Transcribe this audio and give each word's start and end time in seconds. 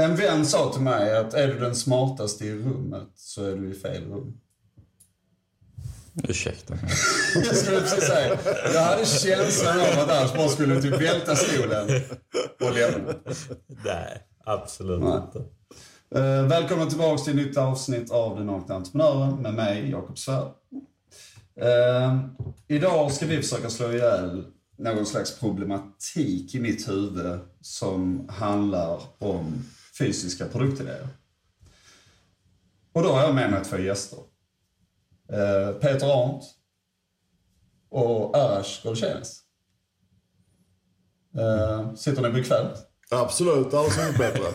En 0.00 0.16
vän 0.16 0.46
sa 0.46 0.72
till 0.72 0.82
mig 0.82 1.16
att 1.16 1.34
är 1.34 1.48
du 1.48 1.58
den 1.58 1.76
smartaste 1.76 2.44
i 2.44 2.54
rummet 2.54 3.08
så 3.14 3.44
är 3.44 3.56
du 3.56 3.70
i 3.70 3.74
fel 3.74 4.04
rum. 4.04 4.40
Ursäkta. 6.28 6.74
Jag 7.34 7.56
skulle 7.56 7.80
precis 7.80 8.04
säga, 8.04 8.38
jag 8.74 8.82
hade 8.82 9.06
känslan 9.06 9.80
av 9.80 9.98
att 9.98 10.10
Asch 10.10 10.36
bara 10.36 10.48
skulle 10.48 10.82
typ 10.82 11.00
välta 11.00 11.36
stolen 11.36 12.02
och 12.60 12.74
lämna. 12.74 13.14
Nej, 13.84 14.22
absolut 14.44 15.00
Nej. 15.02 15.20
inte. 15.24 15.38
Uh, 16.16 16.48
välkomna 16.48 16.86
tillbaka 16.86 17.22
till 17.22 17.38
ett 17.38 17.46
nytt 17.46 17.56
avsnitt 17.56 18.10
av 18.10 18.36
Den 18.36 18.46
nakna 18.46 18.74
entreprenören 18.74 19.36
med 19.36 19.54
mig, 19.54 19.90
Jakob 19.90 20.18
Svärd. 20.18 20.52
Eh, 21.60 22.18
idag 22.68 23.12
ska 23.12 23.26
vi 23.26 23.36
försöka 23.36 23.70
slå 23.70 23.92
ihjäl 23.92 24.44
någon 24.78 25.06
slags 25.06 25.38
problematik 25.38 26.54
i 26.54 26.60
mitt 26.60 26.88
huvud 26.88 27.40
som 27.60 28.28
handlar 28.28 29.00
om 29.18 29.64
fysiska 29.98 30.46
produktidéer. 30.46 31.08
Och 32.92 33.02
då 33.02 33.12
har 33.12 33.22
jag 33.22 33.34
med 33.34 33.50
mig 33.50 33.64
två 33.64 33.78
gäster. 33.78 34.18
Eh, 35.32 35.72
Peter 35.72 36.22
Arndt 36.22 36.44
och 37.88 38.36
Arash 38.36 38.82
Golchenes. 38.82 39.40
Uh, 41.38 41.94
sitter 41.94 42.22
ni 42.22 42.30
bekvämt? 42.30 42.74
Absolut, 43.10 43.74
alldeles 43.74 44.18
bättre. 44.18 44.46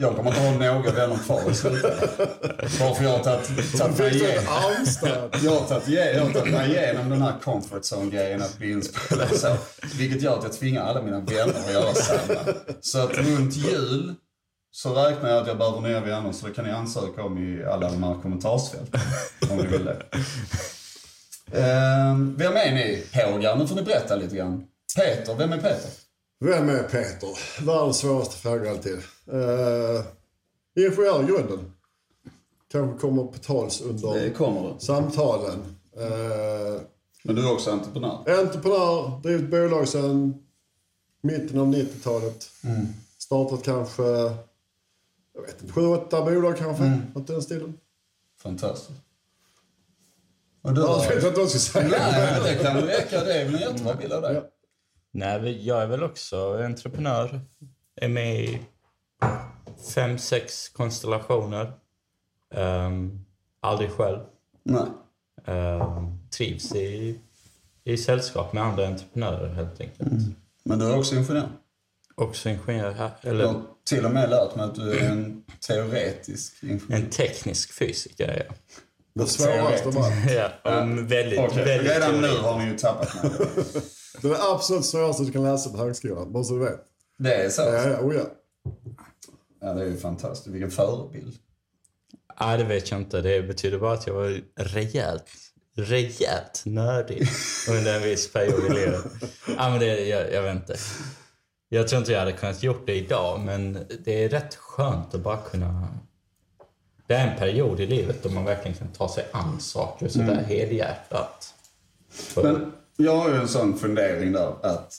Jag 0.00 0.16
kommer 0.16 0.30
inte 0.30 0.40
ha 0.40 0.74
några 0.74 0.92
vänner 0.92 1.16
kvar 1.16 1.50
i 1.50 1.54
slutändan. 1.54 2.08
Bara 2.80 2.94
för 2.94 3.04
jag 3.04 3.10
har 3.10 3.18
tagit, 3.18 3.98
mig 3.98 4.14
igenom. 4.14 4.44
Jag 5.42 5.50
har 5.50 5.66
tagit, 5.68 5.88
mig 6.52 6.94
den 6.94 7.22
här 7.22 7.40
comfort 7.42 7.82
zone-grejen 7.82 8.42
att 8.42 8.58
bli 8.58 8.70
inspelad 8.70 9.36
så. 9.36 9.56
Vilket 9.98 10.22
gör 10.22 10.38
att 10.38 10.42
jag 10.42 10.52
tvingar 10.52 10.84
alla 10.84 11.02
mina 11.02 11.20
vänner 11.20 11.54
att 11.66 11.72
göra 11.72 11.94
samma. 11.94 12.54
Så 12.80 12.98
att 12.98 13.18
runt 13.18 13.54
jul 13.54 14.14
så 14.72 14.94
räknar 14.94 15.30
jag 15.30 15.38
att 15.38 15.46
jag 15.46 15.58
behöver 15.58 15.80
nya 15.80 16.00
vänner 16.00 16.32
så 16.32 16.46
det 16.46 16.52
kan 16.52 16.64
ni 16.64 16.70
ansöka 16.70 17.22
om 17.22 17.38
i 17.38 17.64
alla 17.64 17.90
de 17.90 18.02
här 18.02 18.14
kommentarsfälten. 18.22 19.00
Om 19.50 19.56
ni 19.56 19.66
vill 19.66 19.84
det. 19.84 20.02
Ehm, 21.52 22.36
vem 22.36 22.56
är 22.56 22.72
ni 22.72 23.04
pågar? 23.12 23.56
Nu 23.56 23.66
får 23.66 23.76
ni 23.76 23.82
berätta 23.82 24.16
lite 24.16 24.36
grann. 24.36 24.64
Peter, 24.96 25.34
vem 25.34 25.52
är 25.52 25.56
Peter? 25.56 25.90
Vem 26.40 26.68
är 26.68 26.82
Peter? 26.82 27.64
Världens 27.66 27.98
svåraste 27.98 28.36
fråga 28.36 28.70
alltid. 28.70 28.96
Uh, 29.32 30.02
ingenjör 30.76 31.22
i 31.22 31.26
grunden. 31.26 31.72
Kanske 32.72 32.98
kommer 32.98 33.24
på 33.24 33.38
tals 33.38 33.80
under 33.80 34.78
samtalen. 34.78 35.58
Uh, 35.96 36.80
Men 37.24 37.36
du 37.36 37.48
är 37.48 37.52
också 37.52 37.70
entreprenör? 37.70 38.40
entreprenör, 38.40 39.20
drivit 39.22 39.50
bolag 39.50 39.88
sedan 39.88 40.34
mitten 41.22 41.58
av 41.60 41.66
90-talet. 41.74 42.48
Startat 43.18 43.62
kanske, 43.62 44.02
jag 45.34 45.42
vet 45.46 45.62
inte, 45.62 45.72
sju, 45.72 45.86
åtta 45.86 46.24
bolag 46.24 46.56
kanske. 46.58 47.00
Något 47.14 47.30
i 47.30 47.32
den 47.32 47.42
stilen. 47.42 47.78
Fantastiskt. 48.42 49.00
Och 50.62 50.74
du 50.74 50.80
Jag 50.80 50.98
vet 50.98 51.14
inte 51.14 51.30
vad 51.30 51.38
jag 51.38 51.50
ska 51.50 51.58
säga. 51.58 51.88
Nej, 51.88 52.40
det 52.44 52.64
kan 52.64 52.76
väl 52.76 52.86
räcka. 52.86 53.24
Det 53.24 53.40
är 53.40 53.44
väl 53.44 53.54
en 53.54 53.60
jättebra 53.60 53.94
bild 53.94 54.12
av 54.12 54.22
dig. 54.22 54.42
Ja. 55.12 55.38
Nej, 55.38 55.66
jag 55.66 55.82
är 55.82 55.86
väl 55.86 56.02
också 56.02 56.58
entreprenör. 56.64 57.40
Är 58.00 58.08
med 58.08 58.40
i 58.44 58.60
fem, 59.94 60.18
sex 60.18 60.68
konstellationer. 60.68 61.72
Um, 62.54 63.24
aldrig 63.60 63.90
själv. 63.90 64.18
Nej. 64.62 64.82
Um, 65.56 66.28
trivs 66.30 66.74
i, 66.74 67.20
i 67.84 67.96
sällskap 67.96 68.52
med 68.52 68.62
andra 68.62 68.86
entreprenörer 68.86 69.48
helt 69.54 69.80
enkelt. 69.80 70.10
Men 70.64 70.78
du 70.78 70.84
är 70.92 70.98
också 70.98 71.14
ingenjör. 71.14 71.48
Också 72.14 72.48
ingenjör 72.48 72.92
här. 72.92 73.10
Jag 73.22 73.30
Eller 73.30 73.46
har 73.46 73.62
till 73.84 74.04
och 74.04 74.10
med 74.10 74.30
lärt 74.30 74.56
mig 74.56 74.64
att 74.64 74.74
du 74.74 74.92
är 74.98 75.10
en 75.10 75.44
teoretisk 75.66 76.62
ingenjör. 76.62 76.96
en 76.96 77.10
teknisk 77.10 77.72
fysiker 77.72 78.28
är 78.28 78.36
jag. 78.46 78.54
Det 79.14 79.26
svåraste 79.26 79.88
av 79.88 79.98
allt. 79.98 80.14
Ja, 80.64 80.80
om 80.80 81.06
väldigt, 81.06 81.38
Okej, 81.40 81.64
väldigt 81.64 81.92
redan 81.92 82.14
nu 82.14 82.20
teoretiskt. 82.20 82.42
har 82.44 82.58
ni 82.58 82.64
ju 82.64 82.76
tappat 82.76 83.22
mig. 83.22 83.32
Det 84.22 84.28
är 84.28 84.32
det 84.32 84.42
absolut 84.42 84.84
svåraste 84.84 85.22
du 85.22 85.32
kan 85.32 85.42
läsa 85.42 85.70
på 85.70 85.76
högskolan, 85.76 86.32
bara 86.32 86.44
så 86.44 86.52
du 86.52 86.58
vet. 86.58 86.80
Det 87.18 87.34
är 87.34 87.50
så? 87.50 87.62
Ja, 87.62 87.88
ja, 87.88 88.00
oh 88.00 88.14
ja. 88.14 88.24
Ja, 89.60 89.74
det 89.74 89.82
är 89.82 89.86
ju 89.86 89.96
fantastiskt. 89.96 90.46
Vilken 90.46 90.70
förebild. 90.70 91.38
Nej, 92.40 92.58
det 92.58 92.64
vet 92.64 92.90
jag 92.90 93.00
inte. 93.00 93.20
Det 93.20 93.42
betyder 93.42 93.78
bara 93.78 93.92
att 93.92 94.06
jag 94.06 94.14
var 94.14 94.40
rejält, 94.56 95.30
rejält 95.76 96.62
nördig 96.66 97.28
under 97.70 97.96
en 97.96 98.02
viss 98.02 98.32
period 98.32 98.64
i 98.64 98.74
livet. 98.74 99.04
Ja, 99.56 99.70
men 99.70 99.80
det, 99.80 100.06
jag, 100.08 100.32
jag 100.32 100.42
vet 100.42 100.56
inte. 100.56 100.76
Jag 101.68 101.88
tror 101.88 101.98
inte 101.98 102.12
jag 102.12 102.18
hade 102.18 102.32
kunnat 102.32 102.62
gjort 102.62 102.86
det 102.86 102.94
idag, 102.94 103.40
men 103.40 103.86
det 104.04 104.24
är 104.24 104.28
rätt 104.28 104.54
skönt 104.54 105.14
att 105.14 105.20
bara 105.20 105.36
kunna... 105.36 105.88
Det 107.06 107.14
är 107.14 107.30
en 107.30 107.38
period 107.38 107.80
i 107.80 107.86
livet 107.86 108.22
då 108.22 108.28
man 108.28 108.44
verkligen 108.44 108.76
kan 108.76 108.88
ta 108.88 109.08
sig 109.08 109.26
an 109.32 109.60
saker 109.60 110.08
sådär 110.08 110.44
helhjärtat. 110.48 111.54
För, 112.10 112.42
Men 112.42 112.72
jag 113.04 113.16
har 113.16 113.30
ju 113.30 113.36
en 113.36 113.48
sån 113.48 113.78
fundering 113.78 114.32
där 114.32 114.54
att 114.62 114.92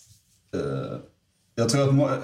eh, 0.55 0.97
jag 1.55 1.69
tror 1.69 1.87
att, 1.89 1.93
må- 1.95 2.17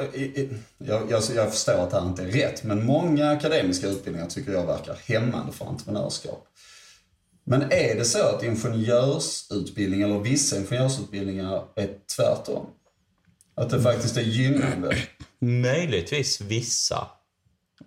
jag, 0.77 1.11
jag, 1.11 1.23
jag 1.35 1.51
förstår 1.51 1.73
att 1.73 1.91
det 1.91 1.99
här 1.99 2.07
inte 2.07 2.23
är 2.23 2.27
rätt, 2.27 2.63
men 2.63 2.85
många 2.85 3.31
akademiska 3.31 3.87
utbildningar 3.87 4.27
tycker 4.27 4.51
jag 4.51 4.65
verkar 4.65 4.97
hämmande 5.05 5.53
för 5.53 5.65
entreprenörskap. 5.65 6.47
Men 7.43 7.61
är 7.61 7.95
det 7.95 8.05
så 8.05 8.27
att 8.27 8.43
ingenjörsutbildning 8.43 10.01
eller 10.01 10.19
vissa 10.19 10.57
ingenjörsutbildningar 10.57 11.63
är 11.75 11.89
tvärtom? 12.15 12.65
Att 13.55 13.69
det 13.69 13.81
faktiskt 13.81 14.17
är 14.17 14.21
gynnande? 14.21 14.97
Möjligtvis 15.39 16.41
vissa, 16.41 17.07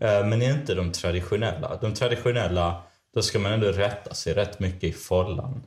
eh, 0.00 0.26
men 0.26 0.42
inte 0.42 0.74
de 0.74 0.92
traditionella. 0.92 1.78
De 1.80 1.94
traditionella, 1.94 2.82
då 3.14 3.22
ska 3.22 3.38
man 3.38 3.52
ändå 3.52 3.66
rätta 3.66 4.14
sig 4.14 4.34
rätt 4.34 4.60
mycket 4.60 4.84
i 4.84 4.92
follan. 4.92 5.62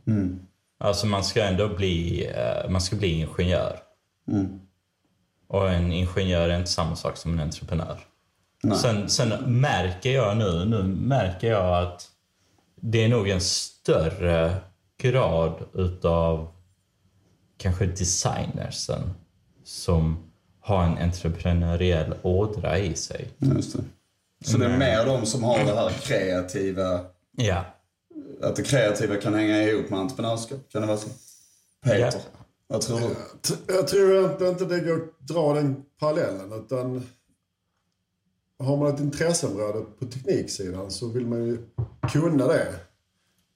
Alltså 0.84 1.08
man 1.08 1.24
ska 1.24 1.44
ändå 1.44 1.68
bli, 1.70 2.26
eh, 2.36 2.70
man 2.70 2.82
ska 2.82 2.96
bli 2.96 3.08
ingenjör. 3.08 3.80
Och 5.48 5.72
en 5.72 5.92
ingenjör 5.92 6.50
är 6.50 6.58
inte 6.58 6.70
samma 6.70 6.96
sak 6.96 7.18
som 7.18 7.34
en 7.34 7.40
entreprenör. 7.40 8.00
Sen, 8.82 9.10
sen 9.10 9.30
märker 9.62 10.12
jag 10.12 10.38
nu, 10.38 10.66
nu 10.66 10.84
märker 10.84 11.52
jag 11.52 11.84
att 11.84 12.08
det 12.76 13.04
är 13.04 13.10
nog 13.10 13.30
en 13.30 13.42
större 13.42 14.56
grad 15.02 15.64
utav 15.74 16.48
kanske 17.58 17.86
designersen 17.86 19.14
som 19.64 20.32
har 20.60 20.84
en 20.84 20.98
entreprenöriell 20.98 22.14
ådra 22.22 22.78
i 22.78 22.96
sig. 22.96 23.28
Just 23.38 23.78
det. 23.78 23.84
Så 24.46 24.58
det 24.58 24.66
är 24.66 24.78
mer 24.78 25.06
de 25.06 25.26
som 25.26 25.44
har 25.44 25.60
det 25.60 25.76
här 25.76 25.90
kreativa, 26.02 27.00
Ja. 27.38 27.66
Att 28.44 28.56
det 28.56 28.64
kreativa 28.64 29.16
kan 29.16 29.34
hänga 29.34 29.64
ihop 29.64 29.90
med 29.90 30.00
entreprenörskap? 30.00 30.60
Kan 30.72 30.82
det 30.82 30.88
vara 30.88 30.98
så? 30.98 31.08
Peter, 31.84 32.00
Ja. 32.00 32.12
vad 32.68 32.82
tror 32.82 33.00
du? 33.00 33.16
Jag 33.74 33.88
tror 33.88 34.32
inte, 34.32 34.46
inte 34.46 34.66
det 34.66 34.80
går 34.80 34.96
att 34.96 35.28
dra 35.28 35.54
den 35.54 35.76
parallellen. 36.00 36.54
Utan 36.54 37.04
har 38.60 38.78
man 38.78 38.94
ett 38.94 39.00
intresseområde 39.00 39.82
på 40.00 40.06
tekniksidan 40.06 40.92
så 40.92 41.08
vill 41.08 41.26
man 41.28 41.44
ju 41.46 41.58
kunna 42.14 42.48
det. 42.48 42.68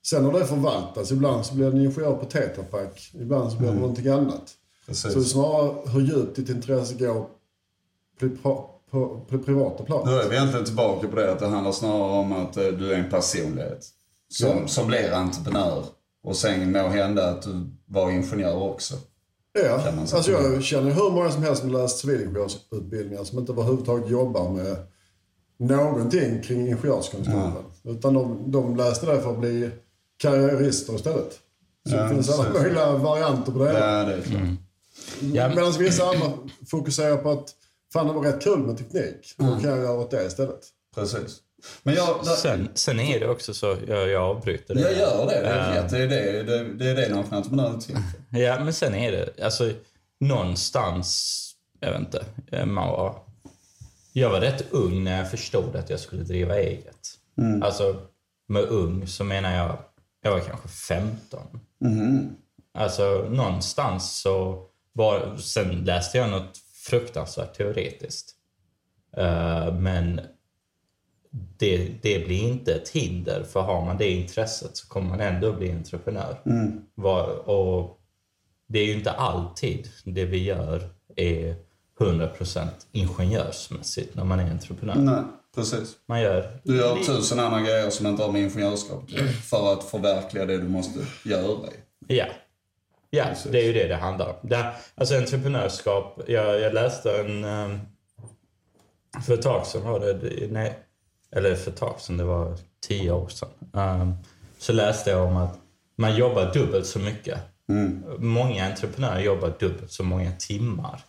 Sen 0.06 0.26
har 0.26 0.34
det 0.40 0.46
förvaltats. 0.46 1.12
Ibland 1.12 1.46
så 1.46 1.56
blir 1.56 1.66
det 1.66 1.72
en 1.72 1.78
ingenjör 1.82 2.16
på 2.16 2.26
Tetra 2.26 2.64
Pak. 2.64 3.12
Ibland 3.14 3.52
så 3.52 3.58
blir 3.58 3.68
det 3.70 3.76
någonting 3.80 4.08
annat. 4.08 4.54
Precis. 4.86 5.14
Så 5.14 5.24
snarare 5.24 5.90
hur 5.90 6.02
djupt 6.02 6.36
ditt 6.36 6.50
intresse 6.50 6.94
går 6.94 7.26
på 8.44 8.70
på, 8.92 9.08
på 9.30 9.38
det 9.38 9.44
privata 9.44 9.78
Då 9.78 9.84
planet. 9.86 10.26
är 10.26 10.30
vi 10.30 10.36
egentligen 10.36 10.66
tillbaka 10.66 11.08
på 11.08 11.16
det 11.16 11.32
att 11.32 11.40
det 11.40 11.48
handlar 11.48 11.72
snarare 11.72 12.20
om 12.20 12.32
att 12.34 12.58
eh, 12.58 12.68
du 12.68 12.94
är 12.94 12.98
en 12.98 13.10
personlighet 13.10 13.88
som, 14.30 14.50
Ja. 14.50 14.68
som 14.68 14.88
blir 14.88 15.12
entreprenör. 15.12 15.86
Och 16.24 16.36
sen 16.36 16.72
må 16.72 16.88
hända 16.88 17.30
att 17.30 17.42
du 17.42 17.70
var 17.86 18.12
ingenjör 18.12 18.56
också. 18.64 18.96
Ja, 19.66 19.82
alltså 20.14 20.32
jag 20.32 20.64
känner 20.64 20.92
hur 20.92 21.10
många 21.12 21.32
som 21.32 21.44
helst 21.44 21.62
som 21.62 21.72
läst 21.72 22.00
civilingenjörsutbildningar 22.00 23.24
som 23.24 23.40
inte 23.40 23.52
överhuvudtaget 23.52 24.10
jobbar 24.10 24.50
med 24.50 24.76
någonting 25.60 26.42
kring 26.42 26.68
ingenjörskunskapen. 26.68 27.64
Utan 27.84 28.14
de, 28.14 28.52
de 28.52 28.76
läste 28.78 29.06
det 29.06 29.22
för 29.22 29.32
att 29.32 29.40
bli 29.40 29.70
karriärister 30.18 30.96
istället. 30.96 31.40
Så 31.90 31.96
Ja, 31.96 32.04
det 32.04 32.10
finns 32.10 32.30
alla 32.40 32.50
möjliga 32.54 32.92
varianter 32.98 33.52
på 33.52 33.60
det. 33.60 33.74
Ja, 33.80 34.04
det 34.04 34.14
är 34.14 34.22
klart. 34.22 34.42
Ja, 35.22 35.48
men- 35.48 35.56
Medan 35.56 35.72
vissa 35.72 36.04
andra 36.10 36.32
fokuserar 36.72 37.18
på 37.18 37.32
att 37.32 37.50
fan 37.94 38.08
det 38.08 38.14
var 38.14 38.22
rätt 38.22 38.44
kul 38.44 38.60
med 38.60 38.78
teknik. 38.78 39.34
Då 39.38 39.46
kan 39.46 39.70
jag 39.70 39.78
göra 39.80 39.94
åt 40.00 40.12
det 40.12 40.26
istället. 40.26 40.60
Precis. 40.96 41.38
Men 41.84 41.94
jag, 41.96 42.20
där, 42.26 42.32
Sen, 42.36 42.70
sen 42.74 43.00
är 43.00 43.20
det 43.20 43.28
också 43.28 43.54
så, 43.54 43.78
jag, 43.88 44.10
jag 44.10 44.24
avbryter 44.24 44.76
det. 44.76 44.82
jag 44.82 44.94
gör 44.94 45.26
det. 45.26 45.32
Det 45.42 45.48
är 45.48 45.76
Ja. 45.76 45.84
rätt. 45.84 45.90
Det 45.92 45.98
är 45.98 46.08
det, 46.08 46.44
det, 46.44 46.74
det, 46.74 46.90
är 46.90 46.96
det 46.96 47.16
nakna 47.16 47.38
entreprenörer 47.38 47.76
är 47.76 47.80
till. 47.80 47.98
Ja, 48.42 48.60
men 48.64 48.74
sen 48.74 48.96
är 48.96 49.12
det, 49.12 49.44
alltså 49.44 49.72
någonstans, 50.20 51.34
jag 51.80 51.92
vet 51.92 52.00
inte, 52.00 52.26
eh, 52.52 52.66
man 52.66 52.88
var... 52.88 53.16
Jag 54.14 54.30
var 54.30 54.42
rätt 54.42 54.64
ung 54.72 55.04
när 55.04 55.18
jag 55.18 55.32
förstod 55.32 55.76
att 55.76 55.90
jag 55.90 56.00
skulle 56.00 56.24
driva 56.24 56.58
eget. 56.60 57.08
Alltså, 57.64 58.02
med 58.48 58.64
ung 58.64 59.08
så 59.08 59.24
menar 59.24 59.56
jag, 59.56 59.78
jag 60.24 60.32
var 60.32 60.40
kanske 60.40 60.68
15. 60.68 61.40
Alltså 62.74 63.28
någonstans 63.30 64.20
så 64.22 64.64
var, 64.94 65.38
sen 65.38 65.70
läste 65.86 66.18
jag 66.18 66.30
något 66.30 66.58
fruktansvärt 66.74 67.58
teoretiskt. 67.58 68.32
Eh, 69.18 69.74
men 69.74 70.22
det, 71.58 71.92
det 72.02 72.26
blir 72.26 72.44
inte 72.44 72.74
ett 72.74 72.90
hinder, 72.90 73.44
för 73.44 73.62
har 73.62 73.86
man 73.86 73.98
det 73.98 74.12
intresset 74.12 74.78
så 74.78 74.88
kommer 74.88 75.10
man 75.10 75.22
ändå 75.22 75.54
bli 75.54 75.72
entreprenör. 75.72 76.38
Var, 76.96 77.50
och 77.50 78.00
det 78.68 78.80
är 78.80 78.86
ju 78.86 78.94
inte 78.94 79.12
alltid 79.12 79.90
det 80.04 80.26
vi 80.26 80.44
gör 80.44 80.90
är 81.16 81.56
100% 82.00 82.68
ingenjörsmässigt 82.92 84.16
när 84.16 84.24
man 84.24 84.40
är 84.40 84.52
entreprenör. 84.52 84.96
Nej, 84.96 85.24
precis. 85.56 85.96
Man 86.06 86.22
gör 86.22 86.60
Du 86.64 86.78
gör 86.78 86.96
tusen 86.96 87.40
andra 87.40 87.62
grejer 87.62 87.90
som 87.90 88.08
inte 88.08 88.24
har 88.24 88.32
med 88.32 88.42
ingenjörskap 88.42 89.10
för 89.44 89.74
att 89.74 89.84
förverkliga 89.84 90.46
det 90.46 90.58
du 90.58 90.68
måste 90.68 91.00
göra. 91.26 91.70
Ja. 92.08 92.26
Ja, 93.10 93.26
det 93.52 93.60
är 93.60 93.64
ju 93.64 93.74
det 93.74 93.88
det 93.88 93.96
handlar 93.96 94.26
om. 94.28 94.50
Det, 94.50 94.74
alltså 94.96 95.16
entreprenörskap, 95.16 96.22
jag, 96.28 96.60
jag 96.60 96.74
läste 96.74 97.20
en... 97.20 97.44
Um, 97.44 97.80
för 99.26 99.34
ett 99.34 99.42
tag 99.42 99.66
sedan 99.66 99.82
var 99.82 100.00
det, 100.00 100.48
nej, 100.52 100.80
eller 101.36 101.56
för 101.56 101.72
ett 101.72 101.78
tag 101.78 102.00
sedan, 102.00 102.18
det 102.18 102.24
var 102.24 102.58
tio 102.88 103.12
år 103.12 103.28
sedan. 103.30 103.50
Um, 103.72 104.14
så 104.58 104.74
läste 104.74 105.10
jag 105.10 105.28
om 105.28 105.38
att 105.38 105.60
man 105.98 106.16
jobbar 106.16 106.54
dubbelt 106.54 106.86
så 106.86 107.00
mycket. 107.00 107.40
Många 108.18 108.66
entreprenörer 108.66 109.20
jobbar 109.20 109.54
dubbelt 109.60 109.92
så 109.92 110.04
många 110.04 110.32
timmar. 110.32 111.02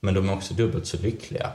Men 0.00 0.14
de 0.14 0.28
är 0.28 0.34
också 0.34 0.54
dubbelt 0.54 0.86
så 0.86 0.96
lyckliga. 0.96 1.50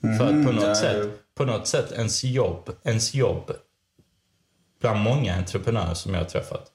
För 0.00 0.24
att 0.24 0.46
på 0.46 0.52
något, 0.52 0.62
ja, 0.64 0.74
sätt, 0.74 1.10
på 1.34 1.44
något 1.44 1.66
sätt, 1.68 1.92
ens 1.92 2.24
jobb, 2.24 2.70
ens 2.84 3.14
jobb 3.14 3.52
bland 4.80 5.00
många 5.00 5.34
entreprenörer 5.36 5.94
som 5.94 6.14
jag 6.14 6.20
har 6.20 6.28
träffat 6.28 6.72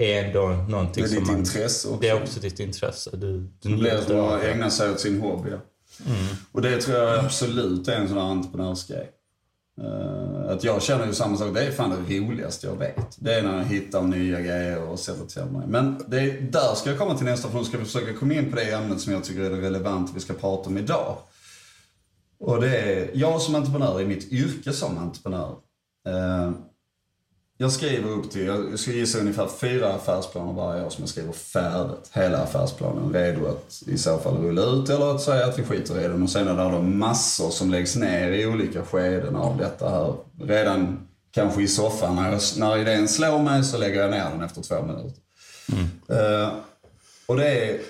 är 0.00 0.24
ändå 0.24 0.48
någonting 0.48 1.04
Det 1.04 1.08
är 1.10 1.14
som 1.14 1.18
ditt 1.18 1.26
man... 1.26 1.38
intresse 1.38 1.88
också. 1.88 2.00
Det 2.00 2.08
är 2.08 2.22
också 2.22 2.40
ditt 2.40 2.60
intresse. 2.60 3.10
Du, 3.16 3.40
du 3.40 3.68
Det 3.68 3.76
blir 3.76 3.94
att 3.94 4.08
det. 4.42 4.52
ägna 4.52 4.70
sig 4.70 4.90
åt 4.90 5.00
sin 5.00 5.20
hobby. 5.20 5.50
Ja. 5.50 5.58
Och 6.52 6.62
det 6.62 6.80
tror 6.80 6.98
jag 6.98 7.24
absolut 7.24 7.88
är 7.88 7.96
en 7.96 8.08
sån 8.08 8.16
här 8.18 8.24
entreprenörsgrej. 8.24 9.10
Uh, 9.82 10.50
att 10.50 10.64
jag 10.64 10.82
känner 10.82 11.06
ju 11.06 11.12
samma 11.12 11.36
sak. 11.36 11.54
Det 11.54 11.66
är 11.66 11.70
fan 11.70 12.04
det 12.08 12.18
roligaste 12.18 12.66
jag 12.66 12.76
vet. 12.76 13.16
Det 13.16 13.34
är 13.34 13.42
när 13.42 13.56
jag 13.56 13.64
hittar 13.64 14.02
nya 14.02 14.40
grejer 14.40 14.82
och 14.82 14.98
sätter 14.98 15.26
till 15.26 15.44
mig. 15.44 15.66
Men 15.68 16.02
det 16.06 16.20
är, 16.20 16.40
där 16.40 16.74
ska 16.74 16.90
jag 16.90 16.98
komma 16.98 17.14
till 17.14 17.26
nästa, 17.26 17.48
för 17.48 17.58
nu 17.58 17.64
ska 17.64 17.78
vi 17.78 17.84
försöka 17.84 18.12
komma 18.18 18.34
in 18.34 18.50
på 18.50 18.56
det 18.56 18.72
ämnet 18.72 19.00
som 19.00 19.12
jag 19.12 19.24
tycker 19.24 19.40
är 19.40 19.50
det 19.50 19.60
relevant 19.60 20.12
vi 20.14 20.20
ska 20.20 20.34
prata 20.34 20.70
om 20.70 20.78
idag. 20.78 21.16
Och 22.38 22.60
det 22.60 22.78
är, 22.78 23.10
jag 23.14 23.40
som 23.40 23.54
entreprenör 23.54 24.00
i 24.00 24.06
mitt 24.06 24.32
yrke 24.32 24.72
som 24.72 24.98
entreprenör. 24.98 25.50
uh, 26.08 26.50
jag 27.58 27.72
skriver 27.72 28.10
upp 28.10 28.30
till, 28.30 28.46
jag 28.46 28.78
ska 28.78 28.90
gissa 28.90 29.18
ungefär 29.18 29.48
fyra 29.60 29.92
affärsplaner 29.92 30.52
varje 30.52 30.84
år 30.84 30.90
som 30.90 31.02
jag 31.02 31.08
skriver 31.08 31.32
färdigt. 31.32 32.10
Hela 32.12 32.38
affärsplanen 32.38 33.12
redo 33.12 33.46
att 33.46 33.82
i 33.86 33.98
så 33.98 34.18
fall 34.18 34.36
rulla 34.36 34.62
ut 34.62 34.88
eller 34.88 35.14
att 35.14 35.22
säga 35.22 35.46
att 35.46 35.58
vi 35.58 35.62
skiter 35.62 36.00
i 36.00 36.02
den. 36.02 36.22
Och 36.22 36.30
sen 36.30 36.48
är 36.48 36.56
det 36.56 36.76
då 36.76 36.82
massor 36.82 37.50
som 37.50 37.70
läggs 37.70 37.96
ner 37.96 38.30
i 38.30 38.46
olika 38.46 38.82
skeden 38.82 39.36
av 39.36 39.56
detta 39.56 39.90
här. 39.90 40.14
Redan 40.40 41.08
kanske 41.30 41.62
i 41.62 41.68
soffan 41.68 42.16
när, 42.16 42.32
jag, 42.32 42.40
när 42.58 42.78
idén 42.78 43.08
slår 43.08 43.38
mig 43.38 43.64
så 43.64 43.78
lägger 43.78 44.00
jag 44.00 44.10
ner 44.10 44.30
den 44.30 44.42
efter 44.42 44.62
två 44.62 44.82
minuter. 44.82 45.22
Eh, 46.08 46.52
och 47.26 47.36
det 47.36 47.48
är 47.48 47.80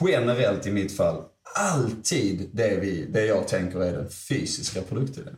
generellt 0.00 0.66
i 0.66 0.70
mitt 0.70 0.96
fall 0.96 1.22
alltid 1.54 2.50
det, 2.52 2.78
vi, 2.80 3.06
det 3.06 3.26
jag 3.26 3.48
tänker 3.48 3.82
är 3.82 3.92
den 3.92 4.10
fysiska 4.10 4.82
produktidén. 4.82 5.36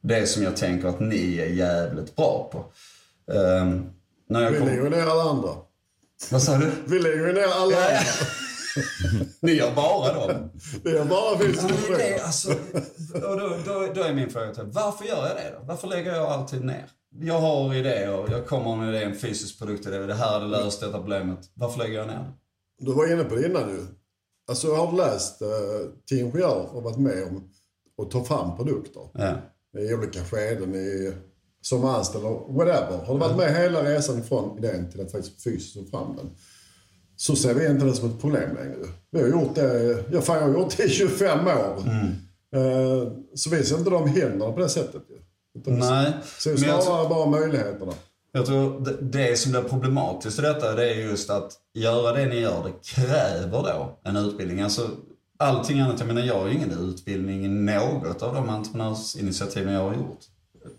Det 0.00 0.26
som 0.26 0.42
jag 0.42 0.56
tänker 0.56 0.88
att 0.88 1.00
ni 1.00 1.38
är 1.38 1.46
jävligt 1.46 2.16
bra 2.16 2.48
på. 2.52 2.64
Um, 3.26 3.90
när 4.28 4.42
jag 4.42 4.50
Vi 4.50 4.58
kom... 4.58 4.66
lägger 4.68 4.90
ner 4.90 5.02
alla 5.06 5.22
andra. 5.30 5.50
Vad 6.30 6.42
sa 6.42 6.56
du? 6.56 6.70
Vi 6.86 6.98
lägger 6.98 7.32
ner 7.32 7.42
alla 7.42 7.72
Ja, 7.72 7.86
andra. 7.86 8.00
Ni 9.40 9.52
gör 9.52 9.74
bara 9.74 10.14
dem. 10.14 10.50
Det 10.84 10.90
är 10.90 11.04
bara 11.04 11.36
vi 11.38 11.54
som 11.56 11.70
Ja, 11.90 11.96
det, 11.96 12.20
alltså, 12.20 12.50
och 13.14 13.40
då, 13.40 13.56
då, 13.66 13.92
då 13.94 14.02
är 14.02 14.14
min 14.14 14.30
fråga 14.30 14.54
till 14.54 14.64
varför 14.66 15.04
gör 15.04 15.26
jag 15.28 15.36
det 15.36 15.54
då? 15.58 15.64
Varför 15.66 15.88
lägger 15.88 16.14
jag 16.14 16.26
alltid 16.26 16.64
ner? 16.64 16.84
Jag 17.20 17.40
har 17.40 17.74
idéer, 17.74 18.26
jag 18.30 18.46
kommer 18.46 18.76
med 18.76 18.88
en 18.88 18.94
idé, 18.94 19.04
en 19.04 19.14
fysisk 19.18 19.58
produktidé, 19.58 19.98
det 19.98 20.14
här 20.14 20.32
hade 20.32 20.46
löst 20.46 20.80
detta 20.80 20.92
problemet. 20.98 21.38
Varför 21.54 21.78
lägger 21.78 21.98
jag 21.98 22.06
ner? 22.06 22.32
Du 22.78 22.92
var 22.92 23.12
inne 23.12 23.24
på 23.24 23.34
det 23.34 23.46
innan 23.46 23.68
ju. 23.68 23.86
Alltså 24.48 24.74
har 24.74 24.90
du 24.90 24.96
läst 24.96 25.42
eh, 25.42 25.48
till 26.06 26.18
ingenjör 26.18 26.66
och 26.76 26.82
varit 26.82 26.98
med 26.98 27.22
om 27.24 27.50
att 28.04 28.10
ta 28.10 28.24
fram 28.24 28.56
produkter 28.56 29.02
Ja. 29.14 29.34
i 29.80 29.94
olika 29.94 30.24
skeden 30.24 30.74
i, 30.74 31.12
som 31.62 31.84
anställd 31.84 32.24
och 32.24 32.54
whatever. 32.54 33.04
Har 33.06 33.14
du 33.14 33.20
varit 33.20 33.36
med 33.36 33.56
hela 33.56 33.82
resan 33.82 34.22
från 34.22 34.58
idén 34.58 34.90
till 34.90 35.00
att 35.00 35.12
faktiskt 35.12 35.42
fysiskt 35.42 35.74
få 35.74 35.98
fram 35.98 36.16
den. 36.16 36.30
Så 37.16 37.36
ser 37.36 37.54
vi 37.54 37.66
inte 37.66 37.84
det 37.84 37.94
som 37.94 38.10
ett 38.10 38.20
problem 38.20 38.54
längre. 38.54 38.76
Vi 39.10 39.20
har 39.20 39.28
gjort 39.28 39.54
det, 39.54 40.04
ja, 40.12 40.20
fan, 40.20 40.36
jag 40.36 40.42
har 40.42 40.52
gjort 40.52 40.76
det 40.76 40.84
i 40.84 40.88
25 40.88 41.46
år. 41.46 41.82
Eh, 42.54 43.12
så 43.34 43.50
vi 43.50 43.64
ser 43.64 43.78
inte 43.78 43.90
de 43.90 44.08
hindren 44.08 44.54
på 44.54 44.60
det 44.60 44.68
sättet. 44.68 45.02
Utan 45.58 45.78
Nej, 45.78 46.12
ser 46.38 46.56
snarare 46.56 47.08
bara 47.08 47.30
möjligheterna. 47.30 47.92
Jag 48.32 48.46
tror 48.46 48.80
det, 48.80 48.96
det 49.00 49.36
som 49.36 49.52
blir 49.52 49.62
problematiskt 49.62 50.38
i 50.38 50.42
detta 50.42 50.74
det 50.74 50.90
är 50.90 50.94
just 50.94 51.30
att 51.30 51.52
göra 51.74 52.12
det 52.12 52.26
ni 52.26 52.40
gör, 52.40 52.64
det 52.64 52.72
kräver 52.82 53.62
då 53.62 53.98
en 54.04 54.16
utbildning. 54.16 54.60
Alltså, 54.60 54.90
allting 55.38 55.80
annat, 55.80 55.98
jag 55.98 56.06
menar 56.06 56.22
jag 56.22 56.38
har 56.38 56.48
ju 56.48 56.54
ingen 56.54 56.72
utbildning 56.72 57.44
i 57.44 57.48
något 57.48 58.22
av 58.22 58.34
de 58.34 58.48
entreprenörsinitiativen 58.48 59.72
jag 59.72 59.80
har 59.80 59.94
gjort. 59.94 60.20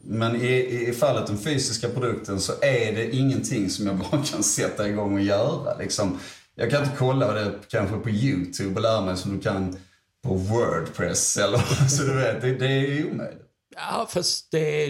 Men 0.02 0.36
i, 0.36 0.86
i 0.90 0.94
fallet 0.94 1.28
den 1.28 1.38
fysiska 1.38 1.90
produkten 1.90 2.40
så 2.40 2.54
är 2.62 2.94
det 2.96 3.16
ingenting 3.16 3.70
som 3.70 3.88
jag 3.88 3.96
bara 4.12 4.24
kan 4.24 4.44
sätta 4.44 4.90
igång 4.90 5.14
och 5.14 5.22
göra. 5.22 5.78
Liksom, 5.78 6.20
jag 6.56 6.70
kan 6.72 6.84
inte 6.84 6.96
kolla 6.98 7.34
det 7.34 7.54
kanske 7.68 7.98
på 7.98 8.10
YouTube 8.10 8.76
och 8.76 8.82
lära 8.82 9.02
mig 9.02 9.18
som 9.18 9.36
du 9.36 9.42
kan 9.44 9.78
på 10.24 10.34
Wordpress 10.34 11.38
eller 11.38 11.58
så 11.90 12.04
du 12.04 12.14
vet, 12.14 12.42
det, 12.42 12.54
det 12.54 12.66
är 12.68 13.12
omöjligt. 13.12 13.42
Ja, 13.76 14.08
fast 14.10 14.52
det, 14.52 14.86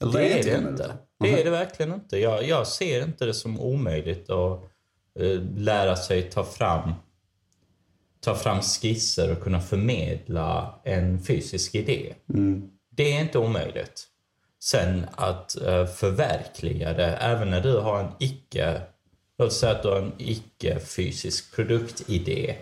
Eller 0.00 0.12
det 0.12 0.28
är 0.32 0.36
inte 0.36 0.50
det 0.50 0.58
omöjligt. 0.58 0.80
inte. 0.80 0.96
Det 1.20 1.40
är 1.40 1.44
det 1.44 1.50
verkligen 1.50 1.94
inte. 1.94 2.18
Jag, 2.18 2.48
jag 2.48 2.66
ser 2.66 3.02
inte 3.02 3.24
det 3.24 3.34
som 3.34 3.60
omöjligt 3.60 4.30
att 4.30 4.62
eh, 5.20 5.40
lära 5.56 5.96
sig 5.96 6.30
ta 6.30 6.44
fram, 6.44 6.92
ta 8.20 8.34
fram 8.34 8.60
skisser 8.62 9.32
och 9.32 9.42
kunna 9.42 9.60
förmedla 9.60 10.80
en 10.84 11.22
fysisk 11.22 11.74
idé. 11.74 12.14
Det 12.90 13.16
är 13.16 13.20
inte 13.20 13.38
omöjligt. 13.38 14.06
Sen 14.62 15.06
att 15.12 15.56
eh, 15.60 15.86
förverkliga 15.86 16.92
det, 16.92 17.06
även 17.06 17.50
när 17.50 17.60
du 17.60 17.78
har 17.78 18.00
en 18.00 18.12
icke... 18.18 18.80
Låt 19.38 19.52
säga 19.52 19.72
att 19.72 19.82
du 19.82 19.88
har 19.88 19.96
en 19.96 20.12
icke-fysisk 20.18 21.54
produktidé. 21.54 22.56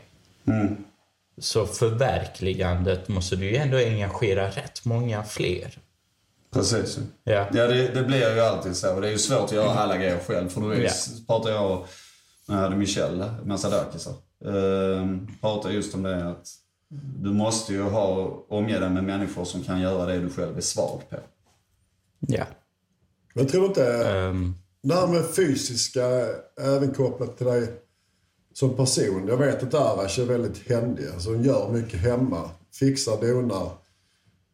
Så 1.39 1.67
förverkligandet 1.67 3.09
måste 3.09 3.37
du 3.37 3.51
ju 3.51 3.57
ändå 3.57 3.77
engagera 3.77 4.51
rätt 4.51 4.85
många 4.85 5.25
fler. 5.25 5.79
Precis. 6.53 6.99
Ja. 7.25 7.47
Ja, 7.53 7.67
det, 7.67 7.89
det 7.89 8.03
blir 8.03 8.35
ju 8.35 8.41
alltid 8.41 8.77
så. 8.77 8.95
Och 8.95 9.01
det 9.01 9.09
är 9.09 9.13
ju 9.13 9.19
svårt 9.19 9.45
att 9.45 9.53
göra 9.53 9.71
alla 9.71 9.97
grejer 9.97 10.19
själv. 10.19 10.49
För 10.49 10.73
är, 10.73 10.83
Ja. 10.83 10.91
pratar 11.27 11.51
jag 11.51 11.85
när 12.47 12.57
jag 12.57 12.63
hade 12.63 12.77
Michel 12.77 13.25
Massadakis 13.45 14.09
uh, 14.47 15.17
pratade 15.41 15.75
just 15.75 15.95
om 15.95 16.03
det 16.03 16.29
att 16.29 16.49
du 17.23 17.31
måste 17.31 17.73
ju 17.73 17.83
ha 17.83 18.17
omge 18.49 18.79
dig 18.79 18.91
med 18.91 19.05
människor 19.05 19.45
som 19.45 19.63
kan 19.63 19.81
göra 19.81 20.07
det 20.07 20.19
du 20.19 20.31
själv 20.31 20.57
är 20.57 20.61
svag 20.61 21.03
på. 21.11 21.17
Ja. 22.21 22.45
Men 23.35 23.45
jag 23.45 23.53
tror 23.53 23.67
inte... 23.67 24.09
Ehm, 24.09 24.55
Det 24.83 24.95
här 24.95 25.07
med 25.07 25.35
fysiska, 25.35 26.07
även 26.61 26.95
kopplat 26.95 27.37
till 27.37 27.47
dig 27.47 27.69
som 28.55 28.77
person. 28.77 29.29
Jag 29.29 29.37
vet 29.37 29.63
att 29.63 29.75
Arash 29.75 30.21
är 30.21 30.25
väldigt 30.25 30.69
händig. 30.69 31.05
Alltså 31.15 31.31
hon 31.31 31.43
gör 31.43 31.69
mycket 31.73 32.01
hemma. 32.01 32.51
Fixar, 32.73 33.21
donar. 33.21 33.71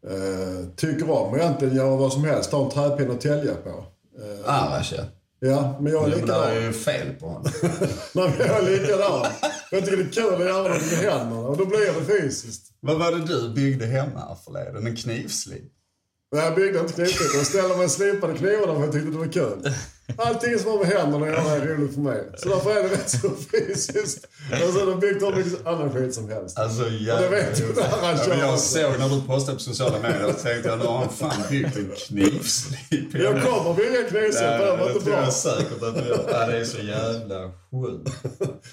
Eh, 0.07 0.69
tycker 0.77 1.11
om 1.11 1.35
att 1.35 1.39
egentligen 1.41 1.77
göra 1.77 1.97
vad 1.97 2.13
som 2.13 2.25
helst. 2.25 2.51
Ta 2.51 2.65
en 2.65 2.71
träpinne 2.71 3.11
och 3.11 3.21
tälja 3.21 3.55
på. 3.55 3.85
Eh, 4.23 4.55
Arash 4.55 4.95
ja. 4.97 5.05
Ja, 5.41 5.79
men 5.81 5.93
jag 5.93 6.05
är 6.07 6.11
Det 6.11 6.17
likadan. 6.17 6.51
är 6.51 6.61
ju 6.61 6.73
fel 6.73 7.15
på 7.21 7.27
honom. 7.27 7.53
Nej, 8.13 8.35
men 8.39 8.47
jag 8.47 8.59
är 8.59 8.71
likadan. 8.81 9.27
Jag 9.71 9.85
tycker 9.85 9.97
det 9.97 10.03
är 10.03 10.13
kul 10.13 10.35
att 10.35 10.41
göra 10.49 10.69
något 10.69 10.91
med 10.91 10.99
händerna 10.99 11.41
och 11.49 11.57
då 11.57 11.67
blir 11.67 11.79
det 11.79 12.21
fysiskt. 12.21 12.63
Vad 12.81 12.99
var 12.99 13.13
det 13.13 13.25
du 13.27 13.55
byggde 13.55 13.87
hemma 13.87 14.37
förleden? 14.45 14.87
En 14.87 14.97
knivslip? 14.97 15.63
Men 16.33 16.45
jag 16.45 16.55
byggde 16.55 16.79
inte 16.81 16.93
knivslip. 16.93 17.35
Jag 17.35 17.47
ställde 17.47 17.77
mig 17.77 17.85
och 17.85 17.91
slipade 17.91 18.39
knivarna 18.39 18.75
för 18.75 18.81
jag 18.81 18.93
tyckte 18.93 19.11
det 19.11 19.19
var 19.19 19.33
kul. 19.33 19.73
Allting 20.19 20.59
som 20.59 20.71
har 20.71 20.79
med 20.79 20.87
händerna 20.87 21.27
att 21.27 21.33
göra 21.33 21.57
är 21.63 21.67
roligt 21.67 21.95
för 21.95 22.01
mig. 22.01 22.23
Så 22.37 22.49
därför 22.49 22.71
är 22.71 22.83
det 22.83 22.89
rätt 22.89 23.11
så 23.11 23.31
fysiskt. 23.53 24.27
Och 24.53 24.73
så 24.75 24.91
har 24.91 24.97
byggt 25.01 25.23
hur 25.23 25.37
mycket 25.37 25.67
annan 25.67 25.93
skit 25.93 26.15
som 26.15 26.29
helst. 26.29 26.59
Alltså 26.59 26.83
det 26.85 27.29
vet 27.31 27.57
du, 27.57 27.67
det 27.73 27.75
kör 27.83 28.29
men 28.29 28.39
Jag 28.39 28.59
såg 28.59 28.99
när 28.99 29.09
du 29.09 29.23
postade 29.27 29.57
på 29.57 29.63
sociala 29.63 29.99
medier 29.99 30.27
och 30.29 30.39
tänkte 30.43 30.69
jag 30.69 30.79
nu 30.79 30.85
har 30.85 30.99
han 30.99 31.09
fan 31.09 31.43
byggt 31.51 31.77
en 31.77 31.91
knivslip. 31.97 33.15
Jag 33.15 33.43
kommer 33.43 33.75
bygga 33.75 34.03
knivslip, 34.09 34.43
Ja, 34.45 34.59
det 34.59 34.71
var 34.71 34.77
det 34.79 34.93
inte 34.93 35.05
tror 35.05 35.15
bra. 35.15 35.25
jag 35.25 35.33
säkert 35.33 35.83
att 35.83 35.95
du 35.95 36.01
gör. 36.09 36.29
Ja, 36.31 36.47
det 36.47 36.59
är 36.59 36.65
så 36.65 36.79
jävla 36.83 37.51
sjukt. 37.71 38.11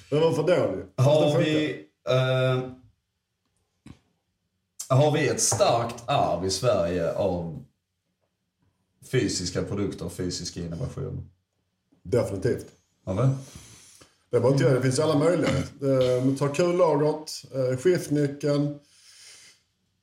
Det 0.10 0.16
var 0.20 0.32
för 0.32 0.44
dålig. 0.44 0.86
Har 0.98 1.38
Det 1.38 1.44
vi... 1.44 1.86
eh, 2.10 2.60
har 4.98 5.12
vi 5.12 5.28
ett 5.28 5.42
starkt 5.42 5.96
arv 6.06 6.46
i 6.46 6.50
Sverige 6.50 7.14
av 7.14 7.64
fysiska 9.12 9.64
produkter 9.64 10.06
och 10.06 10.14
fysisk 10.14 10.58
innovation? 10.58 11.30
Definitivt. 12.04 12.66
Vi? 13.06 13.14
Det 14.32 14.38
är 14.38 14.42
bara 14.42 14.52
inte. 14.54 14.74
Det 14.74 14.82
finns 14.82 15.00
alla 15.00 15.20
möjliga. 15.20 15.50
Eh, 15.50 16.36
Ta 16.40 16.48
kullagret, 16.48 17.32
eh, 17.54 17.78
skiftnyckeln. 17.78 18.80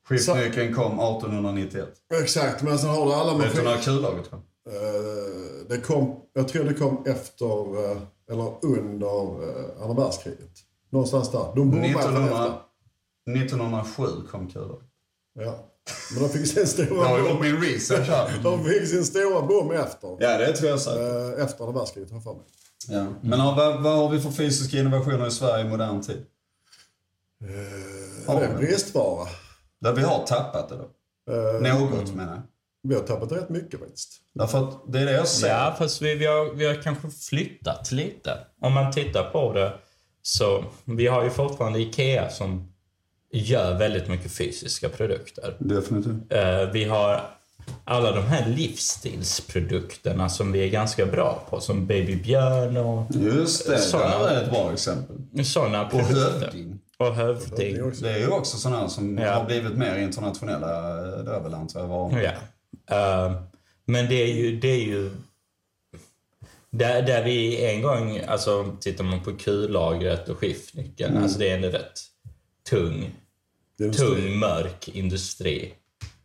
Skiftnyckeln 0.09 0.75
kom 0.75 0.93
1891. 1.00 1.88
Exakt, 2.23 2.62
men 2.62 2.78
sen 2.78 2.90
har 2.90 3.07
du 3.07 3.12
alla 3.12 3.33
Vet 3.38 3.40
du 3.40 3.62
maskiner. 3.62 3.76
när 3.76 3.83
kullaget 3.83 4.31
kom? 4.31 4.38
Eh, 4.38 5.69
det 5.69 5.78
kom, 5.81 6.21
jag 6.33 6.49
tror 6.49 6.64
det 6.64 6.75
kom 6.75 7.02
efter, 7.07 7.76
eller 8.31 8.64
under 8.64 9.09
andra 9.83 10.05
världskriget. 10.05 10.50
Någonstans 10.90 11.31
där. 11.33 11.52
De 11.57 11.71
bommade 11.71 11.93
från 11.93 12.00
1900, 12.00 12.28
efter. 13.26 13.43
1907 13.43 14.02
kom 14.31 14.50
kullaget. 14.50 14.85
Ja. 15.35 15.64
Men 16.12 16.23
de 16.23 16.28
fick 16.28 16.47
sin 16.47 16.59
Jag 16.59 16.68
stora 16.68 17.04
har 17.09 17.18
gjort 17.18 17.28
bom. 17.28 17.40
min 17.40 17.61
research 17.61 18.09
här. 18.09 18.30
De 18.42 18.64
fick 18.64 18.88
sin 18.88 19.04
stora 19.04 19.42
bom 19.42 19.71
efter. 19.71 20.16
Ja, 20.21 20.38
det 20.38 20.52
tror 20.52 20.71
jag 20.71 20.80
säkert. 20.80 21.38
Eh, 21.38 21.45
efter 21.45 21.64
andra 21.64 21.78
världskriget, 21.80 22.11
har 22.11 22.16
jag 22.16 22.25
för 22.25 22.35
mig. 22.35 22.42
Ja. 22.88 23.07
Men 23.23 23.38
ja, 23.38 23.54
vad, 23.57 23.83
vad 23.83 23.97
har 23.97 24.09
vi 24.09 24.21
för 24.21 24.30
fysiska 24.30 24.78
innovationer 24.78 25.26
i 25.26 25.30
Sverige 25.30 25.64
i 25.64 25.68
modern 25.68 26.02
tid? 26.02 26.26
Ja, 28.26 28.35
det 28.35 28.45
är 28.45 28.49
en 28.50 28.57
bristvara. 28.57 29.28
Där 29.80 29.92
vi 29.92 30.02
har 30.02 30.26
tappat 30.26 30.68
det 30.68 30.76
då? 30.76 30.90
Eh, 31.35 31.78
Något 31.78 32.14
menar 32.14 32.33
jag. 32.35 32.42
Vi 32.83 32.95
har 32.95 33.02
tappat 33.02 33.33
rätt 33.33 33.49
mycket 33.49 33.80
faktiskt. 33.80 34.12
Därför 34.35 34.68
att 34.68 34.92
det 34.92 35.00
är 35.00 35.07
det 35.07 35.12
jag 35.12 35.28
ser. 35.28 35.49
Ja, 35.49 35.75
fast 35.78 36.02
vi, 36.02 36.14
vi, 36.14 36.26
har, 36.26 36.54
vi 36.54 36.66
har 36.66 36.83
kanske 36.83 37.11
flyttat 37.11 37.92
lite. 37.92 38.38
Om 38.61 38.73
man 38.73 38.92
tittar 38.92 39.30
på 39.30 39.52
det 39.52 39.73
så 40.23 40.64
vi 40.85 41.07
har 41.07 41.25
ju 41.25 41.30
fortfarande 41.30 41.78
IKEA 41.80 42.30
som 42.30 42.73
gör 43.33 43.79
väldigt 43.79 44.09
mycket 44.09 44.33
fysiska 44.33 44.89
produkter. 44.89 45.57
Definitivt. 45.59 46.33
Eh, 46.33 46.71
vi 46.73 46.85
har 46.85 47.21
alla 47.85 48.13
de 48.13 48.23
här 48.23 48.49
livsstilsprodukterna 48.49 50.29
som 50.29 50.53
vi 50.53 50.65
är 50.65 50.69
ganska 50.69 51.07
bra 51.07 51.47
på, 51.51 51.61
som 51.61 51.87
Babybjörn 51.87 52.77
och 52.77 53.05
Just 53.15 53.67
det, 53.69 53.79
Sådana. 53.79 54.19
där 54.19 54.29
är 54.35 54.43
ett 54.43 54.51
bra 54.51 54.73
exempel. 54.73 55.17
sådana 55.45 55.85
Och 55.87 56.01
hövding. 56.01 56.79
Och 56.99 57.15
hövding. 57.15 57.77
Det 58.01 58.09
är 58.09 58.13
Det 58.13 58.19
ju 58.19 58.29
också 58.29 58.57
sådana 58.57 58.89
som 58.89 59.19
Ja. 59.19 59.33
har 59.35 59.45
blivit 59.45 59.75
mer 59.77 59.99
internationella. 59.99 60.89
eh, 60.99 61.25
Det 61.25 61.31
är 61.35 61.41
väl 61.41 61.55
antar 61.55 61.81
jag 61.81 61.87
var. 61.87 62.21
Ja. 62.21 62.31
Eh, 62.97 63.33
men 63.85 64.09
det 64.09 64.15
är 64.23 64.35
ju... 64.35 64.61
Det 64.61 64.69
är 64.69 64.85
ju 64.85 65.11
där, 66.71 67.03
där 67.03 67.25
vi 67.25 67.65
en 67.75 67.83
gång, 67.83 68.21
alltså 68.29 68.77
tittar 68.81 69.05
man 69.05 69.21
på 69.25 69.33
kullagret 69.37 70.29
och 70.29 70.39
skiftnyckeln, 70.39 71.11
Mm. 71.11 71.23
alltså 71.23 71.39
det 71.39 71.49
är 71.51 71.57
en 71.57 71.63
rätt 71.73 72.01
tung, 72.71 73.15
Det 73.79 73.85
en 73.85 73.93
tung, 73.93 74.39
mörk 74.39 74.89
industri. 74.89 75.75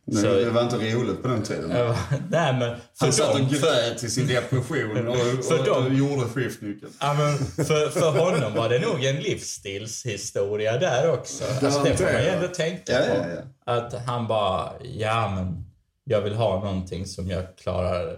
Men 0.06 0.16
Så- 0.22 0.28
det 0.34 0.50
var 0.50 0.62
inte 0.62 0.76
roligt 0.76 1.22
på 1.22 1.28
den 1.28 1.42
tiden. 1.42 1.70
Eh, 1.70 1.98
Nej 2.30 2.52
men 2.52 2.76
för 2.94 3.04
Han 3.06 3.12
satt 3.12 3.34
och 3.34 3.40
grät 3.40 4.04
i 4.04 4.10
sin 4.10 4.26
depression 4.26 5.08
och, 5.08 5.16
För 5.44 5.58
och, 5.58 5.64
dem- 5.66 5.86
och 5.86 5.94
gjorde 5.94 6.22
skiftnyckeln. 6.28 6.92
ja, 7.00 7.14
men 7.14 7.38
för, 7.66 7.88
för 7.90 8.10
honom 8.10 8.54
var 8.54 8.68
det 8.68 8.78
nog 8.78 9.04
en 9.04 9.16
livsstilshistoria 9.16 10.78
där 10.78 11.10
också. 11.12 11.44
Alltså 11.44 11.82
det 11.82 11.96
får 11.96 12.04
man 12.04 12.22
ju 12.22 12.28
ändå 12.28 12.48
tänka 12.48 12.92
Ja, 12.92 12.98
på. 13.00 13.14
ja, 13.20 13.26
ja. 13.66 13.72
Att 13.74 14.06
han 14.06 14.26
bara, 14.26 14.72
ja 14.82 15.30
men 15.34 15.64
jag 16.04 16.20
vill 16.20 16.34
ha 16.34 16.64
någonting 16.64 17.06
som 17.06 17.28
jag 17.30 17.56
klarar 17.56 18.16